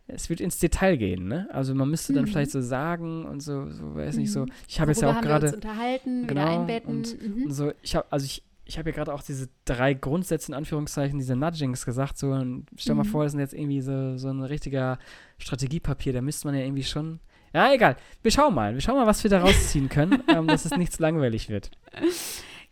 es 0.06 0.28
wird 0.28 0.40
ins 0.40 0.58
Detail 0.58 0.96
gehen, 0.96 1.28
ne? 1.28 1.48
Also 1.50 1.74
man 1.74 1.88
müsste 1.88 2.12
dann 2.12 2.24
mhm. 2.24 2.28
vielleicht 2.28 2.50
so 2.50 2.60
sagen 2.60 3.24
und 3.24 3.40
so, 3.40 3.70
so 3.70 3.94
weiß 3.94 4.16
nicht 4.16 4.32
so. 4.32 4.40
Mhm. 4.40 4.52
Ich 4.68 4.80
habe 4.80 4.90
jetzt 4.90 5.00
ja 5.00 5.10
auch 5.10 5.20
gerade 5.20 5.54
unterhalten, 5.54 6.26
genau, 6.26 6.60
einbetten. 6.60 6.96
Und, 6.96 7.22
mhm. 7.22 7.44
und, 7.44 7.52
so. 7.52 7.72
Ich 7.82 7.96
habe 7.96 8.06
also 8.10 8.24
ich 8.26 8.42
ich 8.66 8.78
habe 8.78 8.90
ja 8.90 8.96
gerade 8.96 9.12
auch 9.12 9.22
diese 9.22 9.48
drei 9.64 9.94
Grundsätze 9.94 10.50
in 10.50 10.54
Anführungszeichen, 10.54 11.18
diese 11.18 11.36
Nudgings 11.36 11.84
gesagt. 11.84 12.16
So, 12.16 12.30
und 12.30 12.66
stell 12.76 12.94
mal 12.94 13.04
mhm. 13.04 13.08
vor, 13.08 13.24
das 13.24 13.32
sind 13.32 13.40
jetzt 13.40 13.54
irgendwie 13.54 13.80
so, 13.80 14.16
so 14.16 14.28
ein 14.28 14.42
richtiger 14.42 14.98
Strategiepapier. 15.38 16.12
Da 16.12 16.22
müsste 16.22 16.46
man 16.48 16.56
ja 16.56 16.64
irgendwie 16.64 16.84
schon. 16.84 17.20
Ja, 17.52 17.72
egal. 17.72 17.96
Wir 18.22 18.30
schauen 18.30 18.54
mal. 18.54 18.74
Wir 18.74 18.80
schauen 18.80 18.96
mal, 18.96 19.06
was 19.06 19.22
wir 19.22 19.30
da 19.30 19.40
rausziehen 19.40 19.88
können, 19.88 20.22
ähm, 20.28 20.46
dass 20.46 20.64
es 20.64 20.76
nicht 20.76 20.92
zu 20.92 21.02
langweilig 21.02 21.48
wird. 21.50 21.70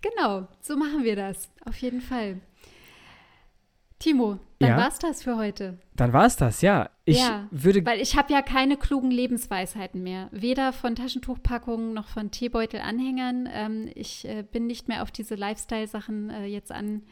Genau, 0.01 0.49
so 0.61 0.77
machen 0.77 1.05
wir 1.05 1.15
das. 1.15 1.49
Auf 1.67 1.77
jeden 1.77 2.01
Fall. 2.01 2.41
Timo, 4.03 4.41
dann 4.59 4.71
ja? 4.71 4.77
war's 4.79 4.99
das 4.99 5.23
für 5.23 5.37
heute. 5.37 5.79
Dann 5.95 6.13
war's 6.13 6.35
das, 6.37 6.61
ja. 6.61 6.91
Ich 7.05 7.21
ja, 7.21 7.47
würde 7.53 7.87
weil 7.87 8.01
ich 8.01 8.17
habe 8.17 8.33
ja 8.33 8.43
keine 8.43 8.77
klugen 8.77 9.13
Lebensweisheiten 9.13 10.03
mehr. 10.03 10.29
Weder 10.33 10.73
von 10.73 10.97
Taschentuchpackungen 10.97 11.95
noch 11.95 12.09
von 12.09 12.33
Teebeutelanhängern. 12.33 13.49
Ähm, 13.53 13.91
ich 13.95 14.27
äh, 14.27 14.43
bin 14.43 14.67
nicht 14.67 14.89
mehr 14.89 15.03
auf 15.03 15.13
diese 15.13 15.37
Lifestyle-Sachen 15.37 16.31
äh, 16.31 16.47
jetzt 16.47 16.73
an, 16.73 17.03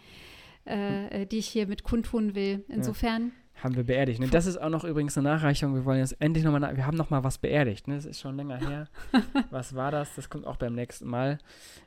äh, 0.66 1.22
äh 1.22 1.26
die 1.26 1.38
ich 1.38 1.46
hier 1.46 1.68
mit 1.68 1.84
kundtun 1.84 2.34
will. 2.34 2.64
Insofern. 2.68 3.26
Ja 3.26 3.30
haben 3.62 3.76
wir 3.76 3.84
beerdigt. 3.84 4.20
Ne? 4.20 4.28
Das 4.28 4.46
ist 4.46 4.56
auch 4.56 4.70
noch 4.70 4.84
übrigens 4.84 5.18
eine 5.18 5.28
Nachreichung. 5.28 5.74
Wir 5.74 5.84
wollen 5.84 5.98
jetzt 5.98 6.16
endlich 6.18 6.44
nochmal, 6.44 6.76
wir 6.76 6.86
haben 6.86 6.96
nochmal 6.96 7.24
was 7.24 7.36
beerdigt. 7.36 7.88
Ne? 7.88 7.96
Das 7.96 8.06
ist 8.06 8.18
schon 8.18 8.36
länger 8.36 8.56
her. 8.56 8.88
was 9.50 9.74
war 9.74 9.90
das? 9.90 10.14
Das 10.14 10.30
kommt 10.30 10.46
auch 10.46 10.56
beim 10.56 10.74
nächsten 10.74 11.06
Mal, 11.06 11.36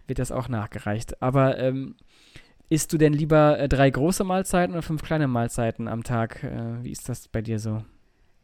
wird 0.05 0.19
das 0.19 0.31
auch 0.31 0.49
nachgereicht. 0.49 1.19
Aber 1.21 1.57
ähm, 1.57 1.95
isst 2.73 2.91
du 2.91 2.97
denn 2.97 3.13
lieber 3.13 3.59
äh, 3.59 3.69
drei 3.69 3.89
große 3.89 4.23
Mahlzeiten 4.23 4.73
oder 4.73 4.81
fünf 4.81 5.03
kleine 5.03 5.27
Mahlzeiten 5.27 5.87
am 5.87 6.03
Tag? 6.03 6.43
Äh, 6.43 6.83
wie 6.83 6.91
ist 6.91 7.07
das 7.07 7.27
bei 7.27 7.41
dir 7.41 7.59
so? 7.59 7.83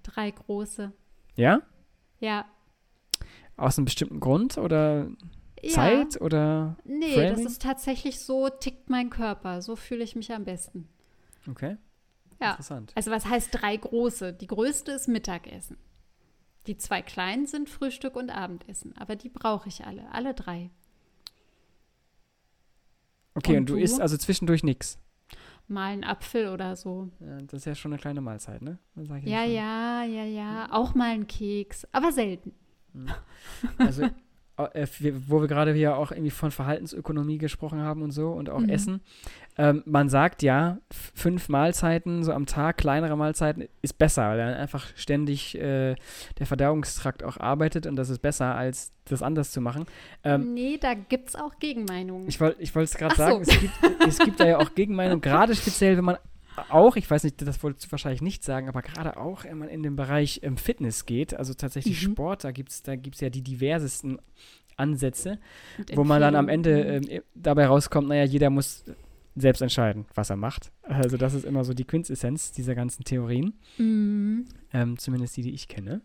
Drei 0.04 0.32
große. 0.32 0.92
Ja? 1.36 1.62
Ja. 2.20 2.46
Aus 3.58 3.78
einem 3.78 3.86
bestimmten 3.86 4.20
Grund 4.20 4.58
oder 4.58 5.08
ja. 5.62 5.70
Zeit 5.72 6.22
oder? 6.22 6.78
Nee, 6.86 7.14
Framing? 7.14 7.44
das 7.44 7.54
ist 7.54 7.62
tatsächlich 7.62 8.20
so, 8.20 8.50
tickt 8.50 8.90
mein 8.90 9.10
Körper. 9.10 9.62
So 9.62 9.76
fühle 9.76 10.04
ich 10.04 10.16
mich 10.16 10.32
am 10.32 10.46
besten. 10.46 10.88
Okay. 11.50 11.78
Ja. 12.40 12.52
Interessant. 12.52 12.92
Also 12.96 13.12
was 13.12 13.26
heißt 13.26 13.50
drei 13.52 13.76
große? 13.76 14.34
Die 14.34 14.48
größte 14.48 14.92
ist 14.92 15.08
Mittagessen. 15.08 15.78
Die 16.68 16.78
zwei 16.78 17.02
kleinen 17.02 17.48
sind 17.48 17.70
Frühstück 17.70 18.16
und 18.16 18.30
Abendessen. 18.30 18.96
Aber 18.98 19.16
die 19.16 19.30
brauche 19.30 19.68
ich 19.70 19.86
alle. 19.86 20.12
Alle 20.12 20.34
drei. 20.34 20.70
Okay, 23.36 23.54
und, 23.54 23.60
und 23.60 23.70
du, 23.70 23.74
du 23.76 23.80
isst 23.80 24.02
also 24.02 24.18
zwischendurch 24.18 24.64
nichts? 24.64 25.00
Mal 25.68 25.94
einen 25.94 26.04
Apfel 26.04 26.50
oder 26.50 26.76
so. 26.76 27.10
Ja, 27.20 27.38
das 27.44 27.60
ist 27.60 27.66
ja 27.66 27.76
schon 27.76 27.94
eine 27.94 28.02
kleine 28.02 28.22
Mahlzeit, 28.22 28.62
ne? 28.62 28.80
Ja, 28.96 29.44
ja, 29.44 30.04
ja, 30.04 30.24
ja. 30.24 30.68
Auch 30.72 30.96
mal 30.96 31.12
einen 31.12 31.28
Keks, 31.28 31.88
aber 31.92 32.12
selten. 32.12 32.54
Hm. 32.94 33.10
Also 33.78 34.10
äh, 34.60 34.88
wo 35.28 35.42
wir 35.42 35.48
gerade 35.48 35.74
hier 35.74 35.96
auch 35.96 36.12
irgendwie 36.12 36.32
von 36.32 36.52
Verhaltensökonomie 36.52 37.38
gesprochen 37.38 37.80
haben 37.80 38.02
und 38.02 38.12
so 38.12 38.32
und 38.32 38.50
auch 38.50 38.60
mhm. 38.60 38.70
Essen. 38.70 39.02
Ähm, 39.58 39.84
man 39.86 40.10
sagt 40.10 40.42
ja, 40.42 40.78
fünf 40.90 41.50
Mahlzeiten 41.50 42.24
so 42.24 42.32
am 42.32 42.46
Tag, 42.46 42.78
kleinere 42.78 43.18
Mahlzeiten, 43.18 43.68
ist 43.82 43.98
besser, 43.98 44.30
weil 44.30 44.38
dann 44.38 44.54
einfach 44.54 44.88
ständig 44.96 45.56
äh, 45.56 45.96
der 46.38 46.46
Verdauungstrakt 46.46 47.24
auch 47.24 47.38
arbeitet 47.38 47.86
und 47.86 47.96
das 47.96 48.10
ist 48.10 48.20
besser, 48.20 48.56
als 48.56 48.94
das 49.06 49.22
anders 49.22 49.52
zu 49.52 49.60
machen. 49.60 49.86
Ähm, 50.24 50.54
nee, 50.54 50.78
da 50.80 50.94
gibt 50.94 51.30
es 51.30 51.36
auch 51.36 51.60
Gegenmeinungen. 51.60 52.28
Ich 52.28 52.40
wollte 52.40 52.62
ich 52.62 52.74
es 52.74 52.94
gerade 52.96 53.16
sagen, 53.16 53.44
so. 53.44 53.52
es, 53.52 53.60
gibt, 53.60 53.74
es 54.08 54.20
gibt 54.20 54.40
da 54.40 54.48
ja 54.48 54.58
auch 54.60 54.74
Gegenmeinungen, 54.76 55.22
gerade 55.22 55.56
speziell, 55.56 55.98
wenn 55.98 56.06
man 56.06 56.18
auch, 56.70 56.96
ich 56.96 57.10
weiß 57.10 57.24
nicht, 57.24 57.42
das 57.42 57.62
wolltest 57.64 57.86
du 57.86 57.92
wahrscheinlich 57.92 58.22
nicht 58.22 58.44
sagen, 58.44 58.68
aber 58.68 58.82
gerade 58.82 59.18
auch, 59.18 59.44
wenn 59.44 59.58
man 59.58 59.70
in 59.70 59.84
den 59.84 59.96
Bereich 59.96 60.42
ähm, 60.44 60.58
Fitness 60.58 61.06
geht, 61.06 61.34
also 61.34 61.54
tatsächlich 61.54 62.06
mhm. 62.06 62.12
Sport, 62.12 62.44
da 62.44 62.52
gibt 62.52 62.70
es 62.70 62.84
da 62.84 62.96
gibt's 62.96 63.22
ja 63.22 63.30
die 63.30 63.42
diversesten 63.42 64.20
Ansätze, 64.78 65.40
wo 65.94 66.04
man 66.04 66.22
dann 66.22 66.36
am 66.36 66.48
Ende 66.48 66.96
äh, 66.96 67.22
dabei 67.36 67.68
rauskommt, 67.68 68.08
naja, 68.08 68.24
jeder 68.24 68.50
muss 68.50 68.86
selbst 69.36 69.62
entscheiden, 69.62 70.06
was 70.16 70.30
er 70.30 70.36
macht. 70.36 70.72
Also 70.84 71.18
das 71.18 71.34
ist 71.34 71.46
immer 71.46 71.64
so 71.64 71.74
die 71.74 71.86
Quintessenz 71.86 72.52
dieser 72.52 72.76
ganzen 72.76 73.04
Theorien. 73.04 73.54
Mhm. 73.78 74.46
Ähm, 74.74 74.98
zumindest 74.98 75.38
die, 75.38 75.44
die 75.44 75.54
ich 75.54 75.68
kenne. 75.68 76.02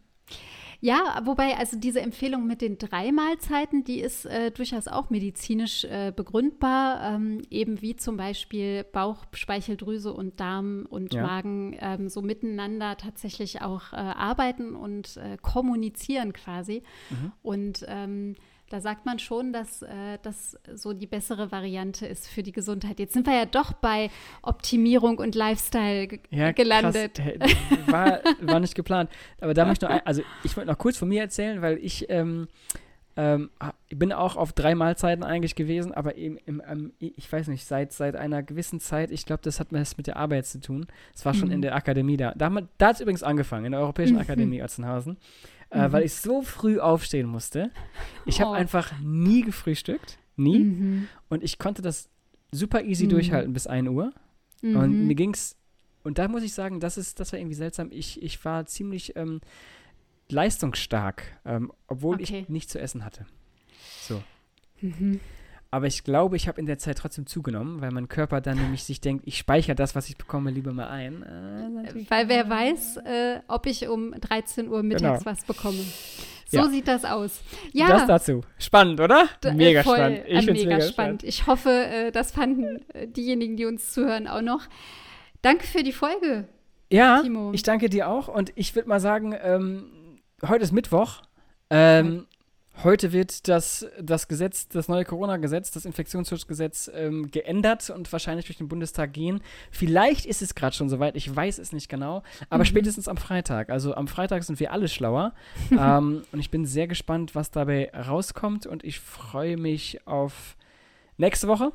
Ja, 0.85 1.23
wobei 1.25 1.57
also 1.57 1.79
diese 1.79 2.03
Empfehlung 2.03 2.47
mit 2.47 2.61
den 2.61 2.77
drei 2.77 3.11
Mahlzeiten, 3.11 3.85
die 3.85 4.01
ist 4.01 4.27
äh, 4.27 4.51
durchaus 4.51 4.87
auch 4.87 5.09
medizinisch 5.09 5.85
äh, 5.85 6.13
begründbar, 6.15 7.15
ähm, 7.15 7.41
eben 7.49 7.81
wie 7.81 7.97
zum 7.97 8.19
Beispiel 8.19 8.85
Bauch, 8.85 9.25
Speicheldrüse 9.33 10.13
und 10.13 10.41
Darm 10.41 10.87
und 10.91 11.15
ja. 11.15 11.23
Magen 11.23 11.75
ähm, 11.81 12.11
so 12.11 12.21
miteinander 12.21 12.99
tatsächlich 12.99 13.63
auch 13.63 13.95
äh, 13.95 13.97
arbeiten 13.97 14.77
und 14.77 15.17
äh, 15.17 15.39
kommunizieren 15.41 16.35
quasi. 16.35 16.83
Mhm. 17.09 17.33
Und 17.41 17.87
ähm, 17.89 18.35
da 18.71 18.81
sagt 18.81 19.07
man 19.07 19.19
schon, 19.19 19.53
dass 19.53 19.83
äh, 19.83 20.19
das 20.23 20.59
so 20.75 20.93
die 20.93 21.07
bessere 21.07 21.53
Variante 21.53 22.07
ist 22.07 22.29
für 22.29 22.43
die 22.43 22.53
Gesundheit. 22.53 22.99
Jetzt 22.99 23.13
sind 23.13 23.27
wir 23.27 23.35
ja 23.35 23.47
doch 23.47 23.73
bei 23.73 24.11
Optimierung 24.43 25.19
und 25.19 25.35
Lifestyle 25.35 26.19
ja, 26.31 26.53
gelandet. 26.53 27.15
Krass. 27.15 27.57
War, 27.87 28.21
war 28.41 28.61
nicht 28.61 28.75
geplant. 28.75 29.11
Aber 29.41 29.55
da 29.55 29.65
möchte 29.65 29.87
ich 29.87 29.91
noch, 29.91 29.97
ein, 29.97 30.07
also 30.07 30.23
ich 30.43 30.57
wollte 30.57 30.71
noch 30.71 30.79
kurz 30.79 30.97
von 30.97 31.09
mir 31.09 31.21
erzählen, 31.21 31.61
weil 31.63 31.79
ich 31.79 32.07
ähm, 32.09 32.49
ähm, 33.17 33.51
bin 33.91 34.13
auch 34.13 34.37
auf 34.37 34.53
drei 34.53 34.75
Mahlzeiten 34.75 35.23
eigentlich 35.23 35.55
gewesen, 35.55 35.93
aber 35.93 36.17
eben 36.17 36.37
im, 36.47 36.61
im, 36.61 36.93
ich 36.99 37.31
weiß 37.33 37.49
nicht, 37.49 37.65
seit, 37.65 37.93
seit 37.93 38.17
einer 38.17 38.43
gewissen 38.43 38.81
Zeit, 38.81 39.11
ich 39.11 39.25
glaube, 39.25 39.43
das 39.43 39.61
hat 39.61 39.69
was 39.71 39.97
mit 39.97 40.07
der 40.07 40.17
Arbeit 40.17 40.47
zu 40.47 40.61
tun. 40.61 40.87
Es 41.15 41.25
war 41.25 41.35
schon 41.35 41.49
mhm. 41.49 41.55
in 41.55 41.63
der 41.63 41.77
Akademie 41.77 42.17
da. 42.17 42.33
Da, 42.35 42.51
da 42.79 42.87
hat 42.87 42.97
es 42.97 43.01
übrigens 43.01 43.23
angefangen, 43.23 43.67
in 43.67 43.73
der 43.73 43.81
Europäischen 43.83 44.15
mhm. 44.15 44.21
Akademie 44.21 44.63
Otzenhausen 44.63 45.17
äh, 45.71 45.93
weil 45.93 46.01
mhm. 46.01 46.07
ich 46.07 46.15
so 46.15 46.43
früh 46.43 46.79
aufstehen 46.79 47.27
musste. 47.27 47.71
Ich 48.27 48.41
habe 48.41 48.51
oh. 48.51 48.55
einfach 48.55 48.93
nie 49.01 49.43
gefrühstückt. 49.43 50.19
Nie. 50.37 50.59
Mhm. 50.59 51.09
Und 51.29 51.43
ich 51.43 51.59
konnte 51.59 51.83
das 51.83 52.09
super 52.53 52.83
easy 52.83 53.05
mhm. 53.05 53.11
durchhalten 53.11 53.53
bis 53.53 53.67
1 53.67 53.89
Uhr. 53.89 54.13
Mhm. 54.63 54.77
Und 54.77 55.07
mir 55.07 55.15
ging's. 55.15 55.57
Und 56.03 56.19
da 56.19 56.29
muss 56.29 56.43
ich 56.43 56.53
sagen, 56.53 56.81
das 56.81 56.99
ist, 56.99 57.21
das 57.21 57.33
war 57.33 57.39
irgendwie 57.39 57.55
seltsam. 57.55 57.89
Ich, 57.91 58.23
ich 58.23 58.45
war 58.45 58.67
ziemlich 58.67 59.17
ähm, 59.17 59.41
leistungsstark, 60.29 61.23
ähm, 61.45 61.73
obwohl 61.87 62.17
okay. 62.17 62.41
ich 62.41 62.49
nichts 62.49 62.73
zu 62.73 62.81
essen 62.81 63.05
hatte. 63.05 63.27
So. 64.01 64.23
Mhm. 64.81 65.21
Aber 65.75 65.89
ich 65.89 66.05
glaube, 66.05 66.37
ich 66.37 66.47
habe 66.47 66.61
in 66.61 66.67
der 66.67 66.79
Zeit 66.79 66.99
trotzdem 66.99 67.27
zugenommen, 67.27 67.81
weil 67.81 67.91
mein 67.91 68.07
Körper 68.07 68.41
dann 68.41 68.59
nämlich 68.59 68.85
sich 68.85 69.01
denkt, 69.01 69.25
ich 69.27 69.37
speichere 69.37 69.75
das, 69.75 69.97
was 69.97 70.09
ich 70.09 70.17
bekomme, 70.17 70.53
lieber 70.53 70.73
mal 70.73 70.87
ein. 70.87 71.25
Äh, 71.25 72.09
weil 72.09 72.29
wer 72.29 72.49
weiß, 72.49 72.99
äh, 72.99 73.41
ob 73.49 73.67
ich 73.67 73.89
um 73.89 74.13
13 74.13 74.69
Uhr 74.69 74.85
mittags 74.85 75.25
genau. 75.25 75.33
was 75.33 75.45
bekomme. 75.45 75.81
So 76.47 76.59
ja. 76.59 76.69
sieht 76.69 76.87
das 76.87 77.05
aus. 77.05 77.41
Ja. 77.73 77.89
Das 77.89 78.07
dazu. 78.07 78.43
Spannend, 78.57 79.01
oder? 79.01 79.29
Mega 79.53 79.83
voll, 79.83 79.97
spannend. 79.97 80.21
Ich 80.29 80.47
äh, 80.47 80.53
mega, 80.53 80.77
mega 80.77 80.81
spannend. 80.81 81.25
Ich 81.25 81.49
hoffe, 81.49 81.71
äh, 81.71 82.13
das 82.13 82.31
fanden 82.31 82.89
äh, 82.93 83.09
diejenigen, 83.09 83.57
die 83.57 83.65
uns 83.65 83.93
zuhören, 83.93 84.29
auch 84.29 84.43
noch. 84.43 84.69
Danke 85.43 85.67
für 85.67 85.83
die 85.83 85.91
Folge. 85.91 86.47
Ja, 86.89 87.21
Timo. 87.21 87.51
ich 87.53 87.65
danke 87.65 87.91
dir 87.91 88.09
auch. 88.09 88.29
Und 88.29 88.53
ich 88.55 88.77
würde 88.77 88.89
mal 88.89 89.01
sagen, 89.01 89.35
ähm, 89.43 90.21
heute 90.47 90.63
ist 90.63 90.71
Mittwoch. 90.71 91.23
Ähm, 91.69 92.29
Heute 92.83 93.13
wird 93.13 93.47
das, 93.49 93.87
das 94.01 94.27
Gesetz, 94.27 94.69
das 94.69 94.89
neue 94.89 95.05
Corona-Gesetz, 95.05 95.71
das 95.71 95.85
Infektionsschutzgesetz 95.85 96.91
ähm, 96.93 97.31
geändert 97.31 97.89
und 97.91 98.13
wahrscheinlich 98.13 98.47
durch 98.47 98.59
den 98.59 98.69
Bundestag 98.69 99.13
gehen. 99.13 99.41
Vielleicht 99.71 100.27
ist 100.27 100.43
es 100.43 100.55
gerade 100.55 100.75
schon 100.75 100.89
soweit, 100.89 101.15
ich 101.15 101.35
weiß 101.35 101.59
es 101.59 101.73
nicht 101.73 101.89
genau, 101.89 102.23
aber 102.51 102.65
mhm. 102.65 102.69
spätestens 102.69 103.07
am 103.07 103.17
Freitag. 103.17 103.71
Also 103.71 103.95
am 103.95 104.09
Freitag 104.09 104.43
sind 104.43 104.59
wir 104.59 104.73
alle 104.73 104.89
schlauer. 104.89 105.35
ähm, 105.71 106.25
und 106.33 106.41
ich 106.41 106.51
bin 106.51 106.67
sehr 106.67 106.89
gespannt, 106.89 107.35
was 107.35 107.51
dabei 107.51 107.91
rauskommt 107.93 108.67
und 108.67 108.83
ich 108.83 108.99
freue 108.99 109.57
mich 109.57 110.07
auf 110.07 110.57
nächste 111.17 111.47
Woche. 111.47 111.73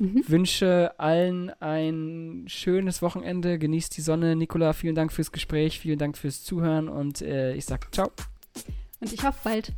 Mhm. 0.00 0.24
Wünsche 0.26 0.92
allen 0.98 1.50
ein 1.60 2.44
schönes 2.46 3.02
Wochenende. 3.02 3.58
Genießt 3.58 3.96
die 3.96 4.00
Sonne. 4.00 4.36
Nicola, 4.36 4.74
vielen 4.74 4.94
Dank 4.94 5.12
fürs 5.12 5.32
Gespräch, 5.32 5.78
vielen 5.78 5.98
Dank 5.98 6.16
fürs 6.16 6.44
Zuhören 6.44 6.88
und 6.88 7.22
äh, 7.22 7.54
ich 7.54 7.64
sage 7.64 7.86
ciao. 7.90 8.10
Und 9.00 9.12
ich 9.12 9.22
hoffe 9.24 9.38
bald. 9.42 9.72